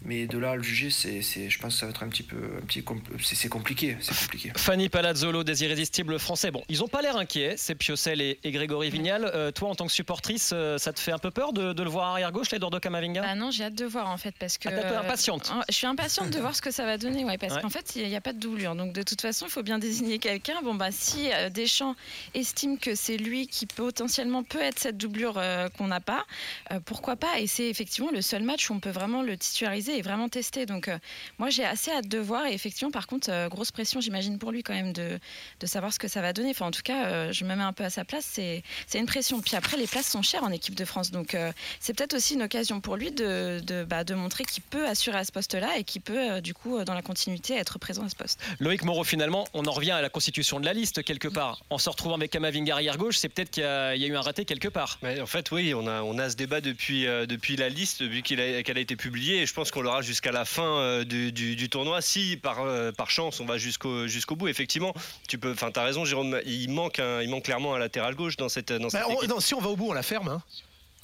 mais 0.05 0.27
de 0.27 0.39
là 0.39 0.53
à 0.53 0.57
le 0.57 0.63
juger, 0.63 0.91
c'est, 0.91 1.23
c'est, 1.23 1.49
je 1.51 1.59
pense 1.59 1.75
que 1.75 1.81
ça 1.81 1.87
va 1.87 1.91
être 1.91 2.03
un 2.03 2.09
petit 2.09 2.23
peu. 2.23 2.37
Un 2.63 2.67
petit 2.67 2.81
compl- 2.81 3.01
c'est, 3.23 3.35
c'est 3.35 3.49
compliqué. 3.49 3.97
C'est 4.01 4.17
compliqué. 4.17 4.53
Fanny 4.57 4.89
Palazzolo 4.89 5.45
des 5.45 5.65
Irrésistibles 5.65 6.19
français. 6.19 6.51
Bon, 6.51 6.63
ils 6.69 6.79
n'ont 6.81 6.89
pas 6.89 7.03
l'air 7.03 7.17
inquiets, 7.17 7.55
c'est 7.57 7.75
Piocel 7.75 8.21
et, 8.21 8.39
et 8.45 8.51
Grégory 8.51 8.91
Vignal. 8.91 9.31
Euh, 9.35 9.51
toi, 9.51 9.69
en 9.71 9.75
tant 9.75 9.87
que 9.87 9.93
supportrice, 9.93 10.51
euh, 10.53 10.79
ça 10.79 10.93
te 10.93 11.01
fait 11.01 11.13
un 11.13 11.19
peu 11.19 11.31
peur 11.31 11.53
de, 11.53 11.73
de 11.73 11.83
le 11.83 11.91
voir 11.91 12.09
arrière 12.11 12.33
gauche, 12.33 12.53
Eduardo 12.53 12.79
Camavinga? 12.81 13.23
Bah 13.23 13.35
non, 13.35 13.51
j'ai 13.51 13.65
hâte 13.65 13.75
de 13.75 13.85
voir 13.87 14.09
en 14.11 14.17
fait 14.19 14.35
parce 14.39 14.59
que. 14.59 14.69
Ah, 14.69 14.73
t'es 14.73 14.85
un 14.85 14.89
peu 14.89 14.97
impatiente. 14.97 15.53
Euh, 15.57 15.63
Je 15.69 15.75
suis 15.75 15.87
impatiente 15.87 16.31
de 16.31 16.39
voir 16.41 16.55
ce 16.55 16.63
que 16.63 16.71
ça 16.71 16.85
va 16.85 16.99
donner, 16.99 17.25
ouais, 17.25 17.39
parce 17.39 17.55
Ouais. 17.55 17.63
qu'en 17.63 17.71
fait, 17.71 17.93
il 17.97 18.07
n'y 18.09 18.17
a, 18.17 18.21
pas 18.21 18.33
de 18.33 18.39
doublure. 18.41 18.75
Donc 18.75 18.93
de 18.93 19.03
toute 19.03 19.21
façon, 19.21 19.47
il 19.47 19.51
faut 19.51 19.63
bien 19.63 19.79
désigner 19.79 20.19
quelqu'un. 20.19 20.61
Bon 20.63 20.75
bah 20.75 20.89
si 20.91 21.31
euh, 21.33 21.51
Deschamps 21.51 21.95
estime 22.35 22.79
que 22.79 22.95
c'est 22.95 23.17
lui 23.17 23.47
qui 23.47 23.67
potentiellement 23.67 24.43
peut 24.43 24.61
être 24.61 24.79
cette 24.79 24.97
doublure 24.97 25.35
euh, 25.39 25.69
qu'on 25.69 25.87
n'a 25.89 26.01
pas, 26.01 26.25
euh, 26.73 26.81
pourquoi 26.85 27.17
pas? 27.17 27.39
Et 27.39 27.47
c'est 27.47 27.69
effectivement 27.69 28.11
le 28.13 28.23
seul 28.23 28.43
match 28.43 28.71
où 28.71 28.75
on 28.75 28.81
peut 28.81 28.91
vraiment 28.91 29.23
le 29.23 29.37
titulariser 29.37 29.94
et 29.99 30.03
vraiment 30.03 30.29
tester. 30.29 30.67
Donc 30.67 30.89
euh, 30.89 30.99
moi, 31.39 31.51
j'ai 31.51 31.65
assez 31.65 31.91
hâte 31.91 32.09
de 32.09 32.19
voir. 32.19 32.47
Et 32.47 32.53
effectivement, 32.55 32.91
par 32.91 33.07
contre, 33.07 33.31
euh, 33.31 33.49
grosse 33.49 33.73
pression, 33.73 34.01
j'imagine 34.01 34.39
pour 34.39 34.53
lui 34.53 34.63
quand 34.63 34.75
même 34.75 34.93
de, 34.93 35.19
de 35.61 35.67
savoir 35.67 35.93
ce 35.93 35.99
que 35.99 36.09
ça 36.09 36.21
va 36.21 36.33
donner. 36.33 36.51
Enfin, 36.51 36.67
en 36.67 36.71
tout 36.71 36.83
cas, 36.83 37.07
euh, 37.07 37.33
je 37.33 37.45
me 37.45 37.55
mets 37.55 37.63
un 37.63 37.73
peu 37.73 37.85
à 37.85 37.91
sa 37.91 38.05
place. 38.05 38.27
C'est 38.31 38.63
c'est 38.87 38.99
une 38.99 39.07
pression. 39.07 39.41
Puis 39.41 39.57
après, 39.57 39.77
les 39.77 39.87
places 39.87 40.09
sont 40.09 40.23
chères 40.23 40.45
en 40.45 40.51
équipe 40.51 40.75
de 40.75 40.85
France, 40.85 41.11
donc. 41.11 41.35
euh, 41.35 41.53
c'est 41.81 41.95
peut-être 41.95 42.15
aussi 42.15 42.35
une 42.35 42.43
occasion 42.43 42.81
pour 42.81 42.97
lui 42.97 43.11
de, 43.13 43.61
de, 43.65 43.85
bah, 43.85 44.05
de 44.05 44.15
montrer 44.15 44.45
qu'il 44.45 44.63
peut 44.63 44.87
assurer 44.87 45.19
à 45.19 45.25
ce 45.25 45.33
poste-là 45.33 45.77
et 45.79 45.85
qu'il 45.85 46.01
peut, 46.03 46.33
euh, 46.33 46.41
du 46.41 46.55
coup, 46.55 46.83
dans 46.85 46.95
la 46.95 47.03
continuité, 47.03 47.55
être 47.55 47.79
présent 47.79 48.05
à 48.05 48.09
ce 48.09 48.17
poste. 48.17 48.41
Loïc 48.61 48.83
Moreau, 48.85 49.05
finalement, 49.05 49.47
on 49.55 49.65
en 49.67 49.71
revient 49.73 49.91
à 49.93 50.03
la 50.03 50.09
constitution 50.09 50.61
de 50.61 50.65
la 50.65 50.73
liste 50.73 51.03
quelque 51.05 51.29
part. 51.29 51.63
En 51.71 51.79
se 51.79 51.89
retrouvant 51.91 52.15
avec 52.17 52.31
Camavinga 52.31 52.75
arrière 52.75 52.97
gauche, 52.97 53.19
c'est 53.19 53.29
peut-être 53.29 53.51
qu'il 53.51 53.63
y, 53.63 53.67
a 53.67 53.95
il 53.95 54.03
y 54.03 54.05
a 54.05 54.09
eu 54.09 54.17
un 54.17 54.21
raté 54.23 54.45
quelque 54.45 54.69
part. 54.69 54.99
Mais 55.03 55.21
en 55.21 55.27
fait, 55.27 55.51
oui, 55.51 55.75
on 55.75 55.87
a, 55.87 56.03
on 56.03 56.19
a 56.19 56.31
ce 56.31 56.37
débat 56.37 56.61
depuis, 56.61 57.07
euh, 57.07 57.27
depuis 57.27 57.57
la 57.57 57.69
liste, 57.69 58.03
depuis 58.03 58.21
a- 58.41 58.63
qu'elle 58.63 58.79
a, 58.79 58.81
été 58.81 58.97
publiée, 58.97 59.43
et 59.43 59.47
je 59.47 59.53
pense 59.55 59.71
qu'on 59.71 59.83
l'aura 59.85 60.03
jusqu'à 60.03 60.33
la 60.33 60.45
fin 60.45 60.67
euh, 60.81 61.05
du, 61.05 61.31
du- 61.31 61.55
du 61.55 61.69
tournoi. 61.69 62.01
Si 62.03 62.37
par, 62.37 62.61
euh, 62.63 62.91
par 62.91 63.11
chance 63.11 63.39
on 63.41 63.45
va 63.47 63.57
jusqu'au 63.59 64.07
jusqu'au 64.09 64.35
bout, 64.35 64.49
effectivement, 64.49 64.93
tu 65.29 65.39
peux. 65.39 65.53
Enfin, 65.53 65.71
t'as 65.71 65.85
raison, 65.85 66.05
Jérôme. 66.05 66.41
Il 66.47 66.71
manque, 66.71 66.99
un- 66.99 67.23
il 67.23 67.29
manque 67.31 67.45
clairement 67.45 67.75
un 67.75 67.79
latéral 67.79 68.15
gauche 68.17 68.37
dans 68.37 68.49
cette, 68.49 68.73
dans 68.73 68.91
cette 68.91 69.01
Bah, 69.03 69.07
on- 69.23 69.27
non, 69.29 69.39
si 69.41 69.55
on 69.55 69.61
va 69.61 69.69
au 69.69 69.77
bout, 69.77 69.91
on 69.91 69.93
la 69.93 70.03
ferme. 70.03 70.29
hein. 70.29 70.43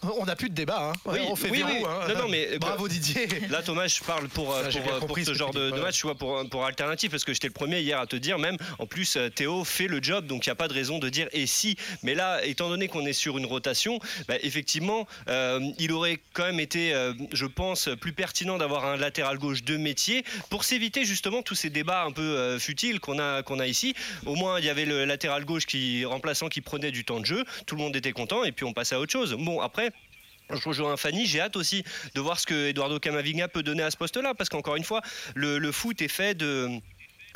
On 0.02 0.24
n'a 0.24 0.34
plus 0.34 0.48
de 0.48 0.54
débat. 0.54 0.90
hein. 0.90 0.92
Oui, 1.04 1.18
on 1.28 1.36
fait 1.36 1.50
oui, 1.50 1.62
oui. 1.64 1.82
hein. 1.86 2.08
Non, 2.08 2.22
non, 2.22 2.28
mais, 2.28 2.48
euh, 2.54 2.58
Bravo 2.58 2.88
Didier. 2.88 3.28
Là, 3.50 3.62
Thomas, 3.62 3.86
je 3.86 4.00
parle 4.02 4.28
pour, 4.28 4.54
euh, 4.54 4.70
Ça, 4.70 4.80
pour, 4.80 4.92
euh, 4.92 5.00
pour 5.00 5.18
ce 5.18 5.34
genre 5.34 5.50
de, 5.52 5.70
match, 5.72 5.98
tu 5.98 6.06
vois, 6.06 6.14
pour, 6.14 6.42
pour 6.48 6.64
alternative, 6.64 7.10
parce 7.10 7.24
que 7.24 7.34
j'étais 7.34 7.48
le 7.48 7.52
premier 7.52 7.80
hier 7.80 8.00
à 8.00 8.06
te 8.06 8.16
dire, 8.16 8.38
même, 8.38 8.56
en 8.78 8.86
plus, 8.86 9.18
Théo 9.34 9.62
fait 9.64 9.88
le 9.88 10.02
job, 10.02 10.26
donc 10.26 10.46
il 10.46 10.48
n'y 10.48 10.52
a 10.52 10.56
pas 10.56 10.68
de 10.68 10.72
raison 10.72 10.98
de 10.98 11.08
dire 11.10 11.28
et 11.32 11.46
si. 11.46 11.76
Mais 12.02 12.14
là, 12.14 12.42
étant 12.44 12.68
donné 12.70 12.88
qu'on 12.88 13.04
est 13.04 13.12
sur 13.12 13.36
une 13.36 13.44
rotation, 13.46 13.98
bah, 14.26 14.36
effectivement, 14.42 15.06
euh, 15.28 15.60
il 15.78 15.92
aurait 15.92 16.18
quand 16.32 16.44
même 16.44 16.60
été, 16.60 16.94
euh, 16.94 17.12
je 17.32 17.46
pense, 17.46 17.90
plus 18.00 18.12
pertinent 18.12 18.56
d'avoir 18.56 18.86
un 18.86 18.96
latéral 18.96 19.36
gauche 19.38 19.62
de 19.64 19.76
métier 19.76 20.24
pour 20.48 20.64
s'éviter 20.64 21.04
justement 21.04 21.42
tous 21.42 21.54
ces 21.54 21.68
débats 21.68 22.04
un 22.04 22.12
peu 22.12 22.22
euh, 22.22 22.58
futiles 22.58 23.00
qu'on 23.00 23.18
a, 23.18 23.42
qu'on 23.42 23.58
a 23.58 23.66
ici. 23.66 23.94
Au 24.24 24.34
moins, 24.34 24.58
il 24.58 24.64
y 24.64 24.70
avait 24.70 24.86
le 24.86 25.04
latéral 25.04 25.44
gauche 25.44 25.66
qui 25.66 26.04
remplaçant 26.06 26.48
qui 26.48 26.62
prenait 26.62 26.90
du 26.90 27.04
temps 27.04 27.20
de 27.20 27.26
jeu, 27.26 27.44
tout 27.66 27.76
le 27.76 27.82
monde 27.82 27.94
était 27.96 28.12
content, 28.12 28.44
et 28.44 28.52
puis 28.52 28.64
on 28.64 28.72
passait 28.72 28.94
à 28.94 29.00
autre 29.00 29.12
chose. 29.12 29.34
Bon, 29.38 29.60
après. 29.60 29.89
Je 30.52 30.68
rejoins 30.68 30.96
Fanny, 30.96 31.26
j'ai 31.26 31.40
hâte 31.40 31.56
aussi 31.56 31.84
de 32.14 32.20
voir 32.20 32.38
ce 32.40 32.46
que 32.46 32.68
Eduardo 32.68 32.98
Camavinga 32.98 33.48
peut 33.48 33.62
donner 33.62 33.82
à 33.82 33.90
ce 33.90 33.96
poste-là, 33.96 34.34
parce 34.34 34.48
qu'encore 34.48 34.76
une 34.76 34.84
fois, 34.84 35.00
le, 35.34 35.70
foot 35.72 36.02
est 36.02 36.08
fait 36.08 36.34
de 36.34 36.68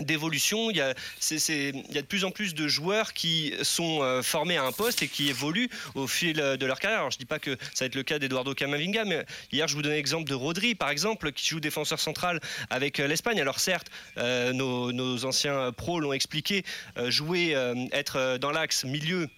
d'évolution, 0.00 0.72
il 0.72 0.76
y, 0.76 0.80
a, 0.80 0.92
de 0.92 2.00
plus 2.06 2.24
en 2.24 2.32
plus 2.32 2.52
de 2.56 2.66
joueurs 2.66 3.12
qui 3.12 3.54
sont 3.62 4.02
euh, 4.02 4.22
formés 4.22 4.56
à 4.56 4.64
un 4.64 4.72
poste 4.72 5.04
et 5.04 5.08
qui 5.08 5.28
évoluent 5.28 5.70
au 5.94 6.08
fil 6.08 6.40
euh, 6.40 6.56
de 6.56 6.66
leur 6.66 6.80
carrière. 6.80 6.98
Alors, 6.98 7.12
je 7.12 7.18
dis 7.18 7.24
pas 7.24 7.38
que 7.38 7.56
ça 7.74 7.84
va 7.84 7.86
être 7.86 7.94
le 7.94 8.02
cas 8.02 8.18
d'Eduardo 8.18 8.54
Camavinga, 8.54 9.04
mais 9.04 9.24
hier 9.52 9.68
je 9.68 9.76
vous 9.76 9.82
donnais 9.82 9.94
l'exemple 9.94 10.28
de 10.28 10.34
Rodri, 10.34 10.74
par 10.74 10.90
exemple, 10.90 11.30
qui 11.30 11.48
joue 11.48 11.60
défenseur 11.60 12.00
central 12.00 12.40
avec 12.70 12.98
euh, 12.98 13.06
l'Espagne. 13.06 13.40
Alors 13.40 13.60
certes, 13.60 13.86
nos, 14.16 15.24
anciens 15.24 15.70
pros 15.70 16.00
l'ont 16.00 16.12
expliqué, 16.12 16.64
jouer, 17.06 17.54
être 17.92 18.38
dans 18.38 18.50
l'axe 18.50 18.84
milieu 18.84 19.28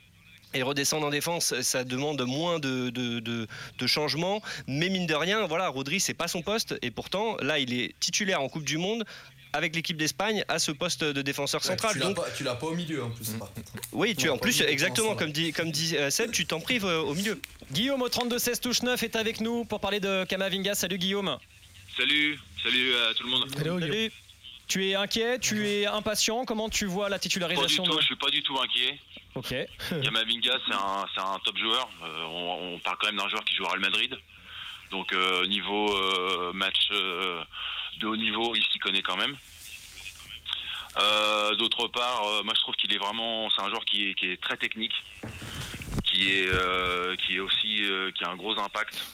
et 0.55 0.63
redescendre 0.63 1.07
en 1.07 1.11
défense, 1.11 1.61
ça 1.61 1.85
demande 1.85 2.23
moins 2.23 2.59
de, 2.59 2.91
de, 2.91 3.21
de- 3.21 3.47
de 3.79 3.87
changements. 3.87 4.41
Mais 4.67 4.89
mine 4.89 5.07
de 5.07 5.15
rien, 5.15 5.47
voilà, 5.47 5.69
Rodri, 5.69 6.01
c'est 6.01 6.15
pas 6.15 6.29
son 6.29 6.43
poste. 6.43 6.77
Et 6.83 6.91
pourtant, 6.91 7.37
là, 7.41 7.59
il 7.59 7.73
est 7.79 7.95
titulaire 8.01 8.41
en 8.41 8.49
Coupe 8.49 8.65
du 8.65 8.79
Monde 8.79 9.05
avec 9.53 9.75
l'équipe 9.75 9.97
d'Espagne 9.97 10.45
à 10.49 10.59
ce 10.59 10.71
poste 10.73 11.03
de 11.05 11.23
défenseur 11.23 11.63
central. 11.65 11.93
tu 11.93 11.99
l'as 11.99 12.07
Donc, 12.07 12.17
pas, 12.17 12.27
tu 12.37 12.43
l'as 12.45 12.55
pas 12.57 12.67
au 12.67 12.75
milieu 12.75 13.05
en 13.05 13.11
plus. 13.11 13.31
par 13.31 13.51
oui, 13.93 14.15
tu 14.15 14.25
Ouais, 14.27 14.31
en 14.31 14.39
plus, 14.39 14.61
exactement, 14.61 15.15
comme 15.15 15.33
dit, 15.33 15.53
comme 15.53 15.71
dit 15.71 15.97
euh, 15.97 16.11
Seb, 16.11 16.31
tu 16.31 16.47
t'en 16.47 16.61
prives 16.61 16.85
euh, 16.85 17.01
au 17.01 17.15
milieu. 17.15 17.41
Guillaume 17.73 18.03
au 18.03 18.09
32-16 18.09 18.61
touche 18.61 18.83
9 18.83 19.03
est 19.03 19.17
avec 19.17 19.41
nous 19.41 19.65
pour 19.65 19.81
parler 19.81 19.99
de 20.01 20.25
Camavinga. 20.25 20.75
Salut 20.75 20.99
Guillaume. 20.99 21.39
Salut, 21.97 22.39
salut 22.63 22.95
à 22.95 23.15
tout 23.15 23.25
le 23.25 23.31
monde. 23.31 23.45
Hello, 23.59 23.77
Guillaume. 23.79 23.93
Salut. 23.93 24.13
Tu 24.69 24.89
es 24.91 24.95
inquiet, 24.97 25.39
tu 25.39 25.67
es 25.69 25.87
impatient. 25.87 26.45
Comment 26.45 26.69
tu 26.69 26.87
vois 26.87 27.09
la 27.09 27.17
Pas 27.17 27.23
du 27.23 27.29
titularisation 27.29 27.85
tout, 27.85 27.95
de... 27.95 28.01
je 28.01 28.07
suis 28.07 28.17
pas 28.17 28.31
du 28.31 28.43
tout 28.43 28.59
inquiet. 28.61 28.99
Ok. 29.37 29.55
C'est 30.67 31.21
un, 31.21 31.39
top 31.45 31.59
joueur. 31.59 31.89
Euh, 32.03 32.25
on, 32.25 32.79
parle 32.79 32.97
quand 32.99 33.07
même 33.07 33.17
d'un 33.17 33.29
joueur 33.29 33.45
qui 33.45 33.55
joue 33.55 33.65
au 33.65 33.69
Real 33.69 33.81
Madrid. 33.81 34.17
Donc 34.91 35.13
euh, 35.13 35.47
niveau 35.47 35.95
euh, 35.95 36.53
match 36.55 36.89
de 36.91 38.07
haut 38.07 38.17
niveau, 38.17 38.55
il 38.55 38.65
s'y 38.65 38.79
connaît 38.79 39.03
quand 39.03 39.17
même. 39.17 39.37
D'autre 41.59 41.89
part, 41.89 42.23
moi 42.45 42.55
je 42.55 42.61
trouve 42.61 42.75
qu'il 42.77 42.93
est 42.95 42.99
vraiment, 42.99 43.51
c'est 43.51 43.63
un 43.63 43.69
joueur 43.69 43.85
qui 43.85 44.11
est, 44.11 44.15
qui 44.15 44.31
est 44.31 44.41
très 44.41 44.57
technique, 44.57 44.95
qui 46.05 46.31
est, 46.31 46.51
qui 47.19 47.37
est 47.37 47.41
aussi, 47.41 47.83
qui 48.15 48.25
a 48.25 48.31
un 48.31 48.37
gros 48.37 48.59
impact. 48.59 49.05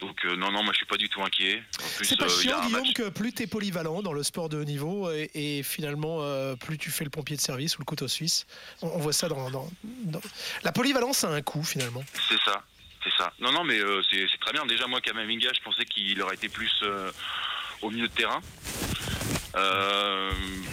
Donc 0.00 0.24
euh, 0.24 0.36
non, 0.36 0.52
non, 0.52 0.62
moi 0.62 0.72
je 0.72 0.76
suis 0.78 0.86
pas 0.86 0.96
du 0.96 1.08
tout 1.08 1.20
inquiet. 1.22 1.62
C'est 2.02 2.16
pas 2.16 2.26
euh, 2.26 2.28
chiant, 2.28 2.60
Guillaume, 2.66 2.82
match- 2.82 2.92
que 2.94 3.08
plus 3.08 3.32
t'es 3.32 3.46
polyvalent 3.46 4.00
dans 4.02 4.12
le 4.12 4.22
sport 4.22 4.48
de 4.48 4.58
haut 4.58 4.64
niveau 4.64 5.10
et, 5.10 5.30
et 5.34 5.62
finalement 5.62 6.18
euh, 6.22 6.54
plus 6.56 6.78
tu 6.78 6.90
fais 6.90 7.02
le 7.04 7.10
pompier 7.10 7.34
de 7.36 7.40
service 7.40 7.76
ou 7.76 7.80
le 7.80 7.84
couteau 7.84 8.06
suisse. 8.08 8.46
On, 8.82 8.88
on 8.88 8.98
voit 8.98 9.12
ça 9.12 9.28
dans, 9.28 9.50
dans- 9.50 9.68
dans- 10.04 10.20
La 10.62 10.70
polyvalence 10.72 11.24
a 11.24 11.28
un 11.30 11.42
coût 11.42 11.64
finalement. 11.64 12.04
C'est 12.28 12.38
ça, 12.44 12.62
c'est 13.02 13.12
ça. 13.18 13.32
Non, 13.40 13.50
non, 13.52 13.64
mais 13.64 13.78
euh, 13.80 14.00
c'est 14.10 14.26
très 14.40 14.52
bien. 14.52 14.64
Déjà, 14.66 14.86
moi, 14.86 15.00
Kamavinga, 15.00 15.48
je 15.52 15.60
pensais 15.62 15.84
qu'il 15.84 16.20
aurait 16.22 16.36
été 16.36 16.48
plus 16.48 16.72
euh, 16.84 17.10
au 17.82 17.90
milieu 17.90 18.06
de 18.08 18.12
terrain. 18.14 18.40
Euh, 19.56 20.30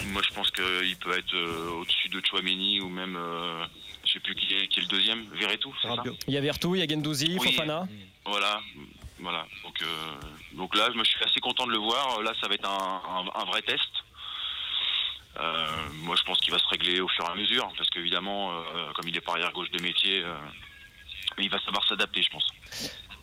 moi, 0.08 0.22
je 0.28 0.34
pense 0.36 0.52
qu'il 0.52 0.96
peut 0.98 1.18
être 1.18 1.34
euh, 1.34 1.80
au-dessus 1.80 2.10
de 2.10 2.22
Chouameni 2.26 2.82
ou 2.82 2.90
même, 2.90 3.16
euh, 3.16 3.66
je 4.06 4.14
sais 4.14 4.20
plus 4.20 4.36
qui 4.36 4.54
est, 4.54 4.68
qui 4.68 4.80
est 4.80 4.84
le 4.84 4.88
deuxième, 4.90 5.26
Verretou, 5.34 5.74
c'est 5.82 5.88
ça 5.88 5.96
Il 6.28 6.34
y 6.34 6.38
a 6.38 6.42
Vertou, 6.42 6.76
il 6.76 6.80
y 6.80 6.84
a 6.84 6.88
Gendouzi, 6.88 7.38
Oui. 7.40 7.52
Fofana. 7.54 7.88
Voilà, 8.26 8.60
voilà. 9.20 9.46
Donc, 9.64 9.82
euh, 9.82 9.88
donc 10.54 10.76
là, 10.76 10.90
je 10.96 11.04
suis 11.04 11.24
assez 11.24 11.40
content 11.40 11.66
de 11.68 11.72
le 11.72 11.78
voir. 11.78 12.22
Là, 12.22 12.34
ça 12.42 12.48
va 12.48 12.56
être 12.56 12.68
un, 12.70 13.02
un- 13.08 13.42
un 13.42 13.46
vrai 13.46 13.62
test. 13.62 13.90
Euh, 15.40 15.68
moi, 15.96 16.16
je 16.18 16.24
pense 16.24 16.38
qu'il 16.40 16.52
va 16.52 16.60
se 16.60 16.68
régler 16.68 17.02
au 17.02 17.08
fur 17.10 17.26
et 17.26 17.32
à 17.32 17.36
mesure, 17.36 17.70
parce 17.78 17.90
qu'évidemment, 17.90 18.52
euh, 18.54 18.92
comme 18.94 19.08
il 19.08 19.18
est 19.18 19.22
par 19.22 19.36
arrière 19.36 19.52
gauche 19.52 19.70
de 19.72 19.82
métier, 19.82 20.24
il 21.38 21.50
va 21.50 21.60
savoir 21.60 21.86
s'adapter, 21.88 22.22
je 22.24 22.30
pense. 22.30 22.48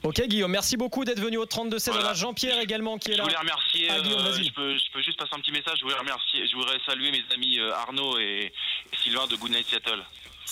Ok 0.04 0.20
Guillaume, 0.26 0.50
merci 0.50 0.76
beaucoup 0.76 1.04
d'être 1.04 1.20
venu 1.20 1.36
au 1.38 1.46
32-16. 1.46 1.92
Voilà. 1.92 2.08
On 2.08 2.10
a 2.10 2.14
Jean-Pierre 2.14 2.58
également 2.60 2.98
qui 2.98 3.10
est 3.10 3.12
Je 3.12 3.18
là. 3.18 3.22
voulais 3.24 3.36
remercier, 3.36 3.88
Ah, 3.88 3.94
euh, 3.98 4.42
je, 4.42 4.50
peux, 4.50 4.76
je 4.76 4.90
peux 4.92 5.00
juste 5.00 5.16
passer 5.16 5.30
un 5.32 5.38
petit 5.38 5.52
message, 5.52 5.78
je 5.78 5.84
voulais 5.84 5.96
remercier, 5.96 6.44
je 6.48 6.56
voudrais 6.56 6.76
saluer 6.84 7.12
mes 7.12 7.22
amis 7.32 7.60
Arnaud 7.60 8.18
et, 8.18 8.52
et 8.92 8.96
Sylvain 9.04 9.26
de 9.28 9.36
Good 9.36 9.52
Night 9.52 9.66
Seattle. 9.68 10.02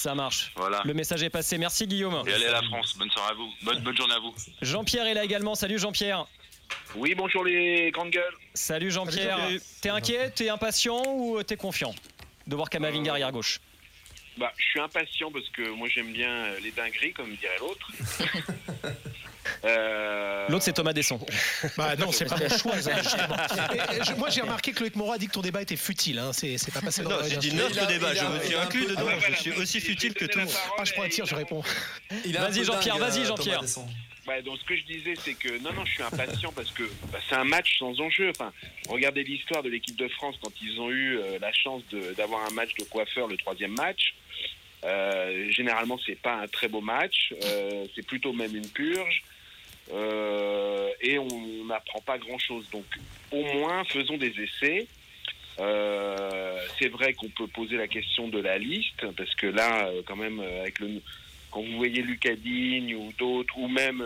Ça 0.01 0.15
marche. 0.15 0.51
Voilà. 0.57 0.81
Le 0.87 0.95
message 0.95 1.23
est 1.23 1.29
passé. 1.29 1.59
Merci 1.59 1.87
Guillaume. 1.87 2.23
Et 2.27 2.33
allez 2.33 2.47
à 2.47 2.53
la 2.53 2.63
France, 2.63 2.97
bonne 2.97 3.11
soirée 3.11 3.33
à 3.33 3.35
vous, 3.35 3.51
bonne, 3.61 3.81
bonne 3.83 3.95
journée 3.95 4.15
à 4.15 4.19
vous. 4.19 4.35
Jean-Pierre 4.63 5.07
est 5.07 5.13
là 5.13 5.25
également. 5.25 5.55
Salut 5.55 5.79
Jean-Pierre. 5.79 6.25
Oui, 6.95 7.15
bonjour 7.15 7.45
les 7.45 7.91
grandes 7.91 8.09
gueules. 8.09 8.35
Salut 8.55 8.91
Jean-Pierre. 8.91 9.39
Salut, 9.39 9.61
T'es 9.83 9.91
inquiet, 9.91 10.31
t'es 10.31 10.49
impatient 10.49 11.03
ou 11.07 11.43
t'es 11.43 11.57
confiant 11.59 11.95
de 12.47 12.57
voir 12.57 12.71
Kamavinga 12.71 13.11
arrière 13.11 13.31
gauche? 13.31 13.61
Bah, 14.41 14.53
je 14.57 14.65
suis 14.65 14.81
impatient 14.81 15.31
parce 15.31 15.49
que 15.51 15.69
moi 15.71 15.87
j'aime 15.89 16.13
bien 16.13 16.31
euh, 16.31 16.59
les 16.63 16.71
dingueries, 16.71 17.13
comme 17.13 17.35
dirait 17.37 17.59
l'autre. 17.61 17.89
Euh, 19.65 20.47
L'autre 20.49 20.65
c'est 20.65 20.73
Thomas 20.73 20.93
Desson. 20.93 21.19
Bah 21.77 21.95
non, 21.97 22.13
c'est 22.13 22.25
pas 22.25 22.37
mon 22.37 22.49
choix. 22.49 22.73
je- 22.81 24.15
moi 24.15 24.31
j'ai 24.31 24.41
remarqué 24.43 24.73
que 24.73 24.81
Loïc 24.81 24.97
Moreau 24.97 25.13
a 25.13 25.19
dit 25.19 25.27
que 25.27 25.33
ton 25.33 25.41
débat 25.43 25.61
était 25.61 25.77
futile. 25.77 26.19
Hein. 26.19 26.33
C'est 26.33 26.57
c'est 26.57 26.73
pas 26.73 26.81
passé 26.81 27.03
dans 27.03 27.11
Non, 27.11 27.17
j'ai 27.29 27.37
dit 27.37 27.53
notre 27.55 27.87
débat, 27.87 28.13
il 28.15 28.19
je 28.21 28.25
me 28.27 28.41
suis 28.41 28.55
inclus 28.55 28.87
dedans, 28.87 29.03
Ah, 29.09 29.31
je 29.31 29.37
suis 29.41 29.53
aussi 29.53 29.81
futile 29.81 30.15
que 30.15 30.25
tout 30.27 30.39
le 30.39 30.45
monde. 30.45 30.55
Ah, 30.79 30.85
je 30.85 30.93
prends 30.93 31.03
un 31.03 31.09
tir, 31.09 31.27
je 31.27 31.35
réponds. 31.35 31.63
Vas-y, 32.11 32.65
Jean-Pierre, 32.65 32.99
dingue, 32.99 33.09
vas-y, 33.11 33.21
euh, 33.23 33.25
Jean-Pierre. 33.27 33.61
Ouais, 34.29 34.43
donc 34.43 34.59
ce 34.59 34.65
que 34.65 34.77
je 34.77 34.85
disais, 34.85 35.15
c'est 35.23 35.35
que 35.35 35.59
non, 35.63 35.73
non, 35.73 35.85
je 35.85 35.93
suis 35.93 36.03
impatient 36.03 36.53
parce 36.53 36.71
que 36.71 36.85
bah, 37.13 37.19
c'est 37.29 37.35
un 37.37 37.45
match 37.45 37.79
sans 37.79 37.99
enjeu. 38.01 38.31
Enfin, 38.31 38.53
regardez 38.89 39.25
l'histoire 39.25 39.63
de 39.63 39.69
l'équipe 39.69 39.97
de 39.97 40.09
France 40.09 40.37
quand 40.43 40.53
ils 40.63 40.81
ont 40.81 40.91
eu 40.91 41.19
euh, 41.19 41.39
la 41.41 41.53
chance 41.53 41.83
de- 41.91 42.15
d'avoir 42.17 42.47
un 42.47 42.51
match 42.55 42.71
de 42.79 42.85
coiffeur, 42.85 43.27
le 43.27 43.37
troisième 43.37 43.73
match. 43.73 44.15
Euh, 44.85 45.51
généralement, 45.51 45.99
c'est 46.05 46.21
pas 46.21 46.37
un 46.37 46.47
très 46.47 46.69
beau 46.69 46.81
match. 46.81 47.35
Euh, 47.45 47.87
c'est 47.95 48.07
plutôt 48.07 48.33
même 48.33 48.55
une 48.55 48.69
purge. 48.69 49.23
Euh, 49.93 50.89
et 51.01 51.19
on 51.19 51.65
n'apprend 51.65 52.01
pas 52.01 52.19
grand-chose. 52.19 52.69
Donc, 52.71 52.85
au 53.31 53.43
moins, 53.43 53.85
faisons 53.85 54.17
des 54.17 54.33
essais. 54.41 54.87
C'est 56.79 56.89
vrai 56.89 57.13
qu'on 57.13 57.29
peut 57.29 57.47
poser 57.49 57.77
la 57.77 57.87
question 57.87 58.29
de 58.29 58.39
la 58.39 58.57
liste, 58.57 59.05
parce 59.15 59.35
que 59.35 59.47
là, 59.47 59.91
quand 60.07 60.17
même, 60.17 60.43
quand 61.51 61.61
vous 61.61 61.77
voyez 61.77 62.01
Lucas 62.01 62.37
Digne 62.37 62.95
ou 62.95 63.13
d'autres, 63.19 63.59
ou 63.59 63.69
même 63.69 64.03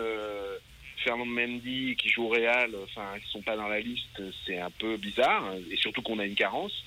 Fernand 1.05 1.25
Mendy 1.25 1.95
qui 1.97 2.09
joue 2.09 2.25
au 2.25 2.29
Real, 2.29 2.71
enfin, 2.83 3.17
qui 3.23 3.31
sont 3.31 3.41
pas 3.41 3.55
dans 3.55 3.69
la 3.69 3.79
liste, 3.79 4.21
c'est 4.45 4.59
un 4.59 4.71
peu 4.71 4.97
bizarre, 4.97 5.45
hein, 5.45 5.59
et 5.71 5.77
surtout 5.77 6.01
qu'on 6.01 6.19
a 6.19 6.25
une 6.25 6.35
carence. 6.35 6.83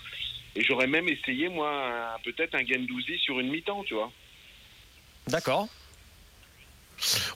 Et 0.56 0.64
j'aurais 0.64 0.86
même 0.86 1.08
essayé, 1.08 1.48
moi, 1.48 2.16
peut-être 2.24 2.54
un 2.54 2.64
Gendouzi 2.66 3.18
sur 3.18 3.38
une 3.40 3.50
mi-temps, 3.50 3.84
tu 3.84 3.94
vois. 3.94 4.10
D'accord. 5.28 5.68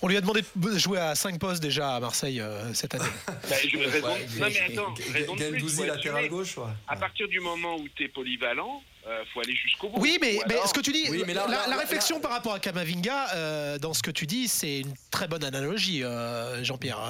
On 0.00 0.08
lui 0.08 0.16
a 0.16 0.20
demandé 0.20 0.40
de 0.56 0.76
jouer 0.78 0.98
à 0.98 1.14
5 1.14 1.38
postes 1.38 1.62
déjà 1.62 1.94
à 1.94 2.00
Marseille 2.00 2.40
euh, 2.40 2.74
cette 2.74 2.94
année. 2.96 3.04
Bah, 3.26 3.56
je- 3.64 3.78
raison- 3.78 4.06
Ouais, 4.08 4.26
non 4.40 4.46
mais 4.48 4.60
attends, 4.60 4.94
raison 5.12 5.36
de 5.36 5.50
plus, 5.50 5.86
latéral 5.86 6.28
gauche, 6.28 6.56
ouais. 6.58 6.64
À 6.88 6.96
partir 6.96 7.28
du 7.28 7.38
moment 7.38 7.76
où 7.76 7.88
tu 7.94 8.02
es 8.04 8.08
polyvalent, 8.08 8.82
euh, 9.06 9.24
faut 9.32 9.40
aller 9.40 9.54
jusqu'au 9.54 9.88
bout. 9.88 10.00
Oui, 10.00 10.18
mais, 10.20 10.36
Ou 10.38 10.42
mais 10.48 10.54
alors- 10.54 10.68
ce 10.68 10.74
que 10.74 10.80
tu 10.80 10.92
dis, 10.92 11.06
Oui, 11.10 11.24
mais 11.26 11.34
là- 11.34 11.46
la, 11.46 11.50
là- 11.56 11.62
la 11.66 11.70
là- 11.74 11.78
réflexion 11.80 12.20
par 12.20 12.30
rapport 12.30 12.54
à 12.54 12.60
Kamavinga, 12.60 13.34
euh, 13.34 13.78
dans 13.78 13.94
ce 13.94 14.02
que 14.02 14.10
tu 14.10 14.26
dis, 14.26 14.48
c'est 14.48 14.80
une 14.80 14.94
très 15.10 15.26
bonne 15.28 15.42
analogie, 15.44 16.04
euh, 16.04 16.62
Jean-Pierre. 16.62 17.00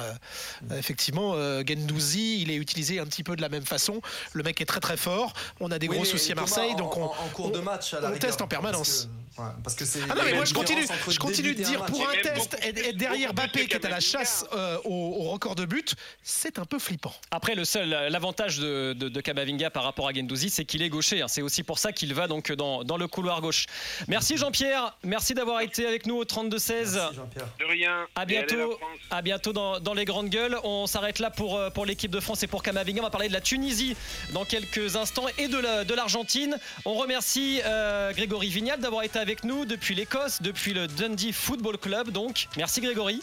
Euh, 0.71 0.77
effectivement, 0.79 1.33
euh, 1.35 1.63
Gendouzi, 1.67 2.41
il 2.41 2.51
est 2.51 2.55
utilisé 2.55 2.99
un 2.99 3.05
petit 3.05 3.23
peu 3.23 3.35
de 3.35 3.41
la 3.41 3.49
même 3.49 3.65
façon. 3.65 4.01
Le 4.33 4.43
mec 4.43 4.59
est 4.61 4.65
très 4.65 4.79
très 4.79 4.97
fort. 4.97 5.33
On 5.59 5.71
a 5.71 5.79
des 5.79 5.87
Oui, 5.87 5.95
gros 5.97 6.05
soucis 6.05 6.31
à 6.31 6.35
Marseille, 6.35 6.71
en- 6.73 6.77
donc 6.77 6.97
on, 6.97 7.03
en, 7.03 7.07
en 7.07 7.29
cours 7.33 7.51
de 7.51 7.59
on- 7.59 7.63
match 7.63 7.93
à 7.93 7.99
la 7.99 8.07
on 8.09 8.13
rigueur, 8.13 8.29
teste 8.29 8.41
en 8.41 8.47
permanence. 8.47 9.07
Parce 9.35 9.37
que, 9.37 9.41
ouais, 9.41 9.61
parce 9.63 9.75
que 9.75 9.85
c'est. 9.85 9.99
Ah 10.09 10.15
non, 10.15 10.21
mais 10.25 10.33
moi 10.33 10.45
je 10.45 10.53
continue, 10.53 10.85
je 11.09 11.19
continue 11.19 11.53
de 11.55 11.63
dire 11.63 11.85
pour 11.85 12.07
un 12.07 12.13
test 12.21 12.57
et, 12.63 12.93
derrière 12.93 13.33
Bappé 13.33 13.67
qui 13.67 13.73
est 13.75 13.85
à 13.85 13.89
la 13.89 13.99
chasse 13.99 14.45
euh, 14.53 14.77
au, 14.85 14.89
au 14.93 15.23
record 15.31 15.55
de 15.55 15.65
but, 15.65 15.95
c'est 16.23 16.59
un 16.59 16.65
peu 16.65 16.79
flippant. 16.79 17.13
Après, 17.31 17.55
le 17.55 17.65
seul 17.65 17.89
l'avantage 17.89 18.59
de, 18.59 18.93
de, 18.93 19.09
de 19.09 19.21
Kamavinga 19.21 19.69
par 19.69 19.83
rapport 19.83 20.07
à 20.07 20.13
Gendouzi, 20.13 20.49
c'est 20.49 20.65
qu'il 20.65 20.81
est 20.81 20.89
gaucher. 20.89 21.21
hein. 21.21 21.27
C'est 21.27 21.41
aussi 21.41 21.63
pour 21.63 21.79
ça 21.79 21.91
qu'il 21.91 22.13
va 22.13 22.27
donc 22.27 22.51
dans, 22.51 22.83
dans 22.83 22.97
le 22.97 23.07
couloir 23.07 23.41
gauche. 23.41 23.65
Merci 24.07 24.37
Jean-Pierre, 24.37 24.95
merci 25.03 25.33
d'avoir 25.33 25.61
été 25.61 25.87
avec 25.87 26.05
nous 26.05 26.15
au 26.17 26.23
32-16. 26.25 26.93
Merci, 26.95 27.15
Jean-Pierre. 27.15 27.47
De 27.59 27.65
rien. 27.65 28.05
À 28.15 28.25
bientôt, 28.25 28.77
France. 28.77 28.89
à 29.11 29.21
bientôt 29.21 29.53
dans, 29.53 29.79
dans 29.79 29.93
les 29.93 30.05
grandes 30.05 30.29
gueules. 30.29 30.57
On 30.63 30.87
s'arrête 30.87 31.19
là 31.19 31.29
pour, 31.31 31.57
euh, 31.57 31.69
pour 31.69 31.85
l'équipe 31.85 32.11
de 32.11 32.19
France 32.19 32.43
et 32.43 32.47
pour 32.47 32.61
Kamavinga. 32.63 33.01
On 33.01 33.03
va 33.05 33.09
parler 33.09 33.27
de 33.29 33.33
la 33.33 33.41
Tunisie 33.41 33.95
dans 34.33 34.45
quelques 34.45 34.95
instants 34.95 35.25
et 35.37 35.47
de 35.47 35.57
la- 35.57 35.83
de 35.83 35.93
l'Argentine. 35.93 36.57
On 36.85 36.93
remercie 36.93 37.61
euh, 37.65 38.11
Grégory 38.13 38.49
Vignal 38.49 38.79
d'avoir 38.79 39.03
été 39.03 39.19
avec 39.23 39.45
nous 39.45 39.63
depuis 39.63 39.95
l'Écosse, 39.95 40.41
depuis 40.41 40.73
le 40.73 40.85
Dundee 40.85 41.31
Football 41.31 41.77
Club. 41.77 42.09
Donc, 42.09 42.47
merci 42.57 42.81
Grégory. 42.81 43.21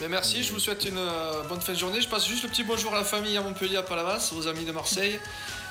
Mais 0.00 0.08
merci, 0.08 0.42
je 0.42 0.52
vous 0.52 0.58
souhaite 0.58 0.84
une 0.84 0.98
euh, 0.98 1.44
bonne 1.48 1.60
fin 1.60 1.72
de 1.72 1.78
journée. 1.78 2.00
Je 2.02 2.08
passe 2.08 2.26
juste 2.26 2.42
le 2.42 2.48
petit 2.48 2.64
bonjour 2.64 2.92
à 2.92 2.98
la 2.98 3.04
famille 3.04 3.36
à 3.36 3.40
Montpellier, 3.40 3.76
à 3.76 3.82
Palavas, 3.84 4.32
aux 4.36 4.48
amis 4.48 4.64
de 4.64 4.72
Marseille. 4.72 5.20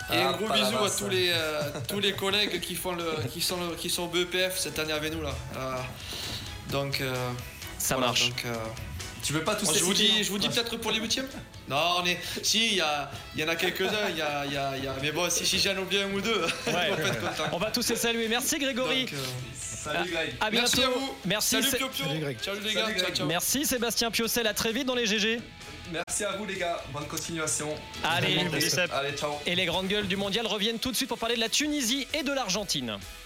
Et 0.10 0.15
Ah, 0.15 0.30
un 0.30 0.32
gros 0.32 0.47
Palavas. 0.47 0.69
bisou 0.71 0.84
à 0.86 0.89
tous 0.89 1.10
les, 1.10 1.30
euh, 1.34 1.62
tous 1.89 2.00
les 2.00 2.13
collègues 2.13 2.62
qui, 2.62 2.76
font 2.76 2.93
le, 2.93 3.04
qui, 3.34 3.41
sont 3.41 3.58
le- 3.69 3.76
qui 3.76 3.89
sont 3.89 4.04
au 4.04 4.08
BEPF 4.08 4.58
cette 4.58 4.80
année 4.80 4.93
avec 4.93 5.13
nous. 5.13 5.21
là. 5.21 5.34
Euh, 5.58 5.76
donc, 6.71 7.02
euh, 7.02 7.13
Ça 7.78 7.95
voilà, 7.95 8.08
marche. 8.08 8.30
donc, 8.30 8.45
euh, 8.45 8.56
Tu 9.27 9.33
veux 9.33 9.43
pas 9.43 9.55
tous 9.55 9.77
je 9.77 9.83
vous 9.83 9.93
dis, 9.93 10.23
je 10.23 10.29
vous 10.29 10.37
dis 10.37 10.47
peut-être 10.47 10.77
pour 10.77 10.89
les 10.89 10.99
huitièmes 10.99 11.27
Non, 11.67 11.97
on 12.01 12.05
est. 12.05 12.17
Si, 12.41 12.65
il 12.67 12.73
y, 12.75 12.79
a- 12.81 13.11
il 13.35 13.41
y 13.41 13.43
en 13.43 13.49
a 13.49 13.57
quelques-uns, 13.57 14.07
il 14.09 14.15
y 14.15 14.21
a, 14.21 14.45
il 14.45 14.53
y 14.53 14.57
a- 14.57 14.77
y 14.77 14.87
a- 14.87 14.95
mais 15.01 15.11
bon, 15.11 15.29
si, 15.29 15.45
si 15.45 15.59
j'en 15.59 15.75
oublie 15.77 15.99
un 15.99 16.09
ou 16.13 16.21
deux, 16.21 16.45
on 16.67 16.71
Ouais. 16.71 16.95
peut 16.95 17.07
être 17.07 17.19
content. 17.19 17.49
On 17.51 17.57
va 17.57 17.69
tous 17.69 17.89
les 17.89 17.97
saluer. 17.97 18.29
Merci 18.29 18.57
Grégory. 18.57 19.01
Donc, 19.03 19.13
euh, 19.15 19.17
Salut 19.53 20.09
Greg. 20.11 20.33
À 20.39 20.49
bientôt. 20.49 20.67
merci 20.77 20.83
à 20.83 20.89
vous. 20.89 21.13
Merci, 21.25 21.49
Salut 21.61 21.77
Pio 21.77 21.89
Pio. 21.89 22.05
Salut, 22.05 22.19
Greg. 22.21 22.37
Salut 22.41 22.59
les 22.61 22.71
Salut, 22.71 22.75
gars. 22.75 22.83
Greg. 22.93 22.99
Ciao, 23.05 23.15
ciao. 23.15 23.27
Merci 23.27 23.65
Sébastien 23.65 24.11
Piocel. 24.11 24.47
À 24.47 24.53
très 24.53 24.71
vite 24.71 24.85
dans 24.87 24.95
les 24.95 25.05
GG. 25.05 25.41
Merci 25.91 26.23
à 26.23 26.31
vous 26.37 26.45
les 26.45 26.55
gars. 26.55 26.81
Bonne 26.93 27.07
continuation. 27.07 27.75
Allez, 28.05 28.39
Allez, 28.93 29.15
ciao. 29.17 29.33
Et 29.45 29.55
les 29.55 29.65
grandes 29.65 29.87
gueules 29.89 30.07
du 30.07 30.15
mondial 30.15 30.47
reviennent 30.47 30.79
tout 30.79 30.91
de 30.91 30.95
suite 30.95 31.09
pour 31.09 31.17
parler 31.17 31.35
de 31.35 31.41
la 31.41 31.49
Tunisie 31.49 32.07
et 32.13 32.23
de 32.23 32.31
l'Argentine. 32.31 32.97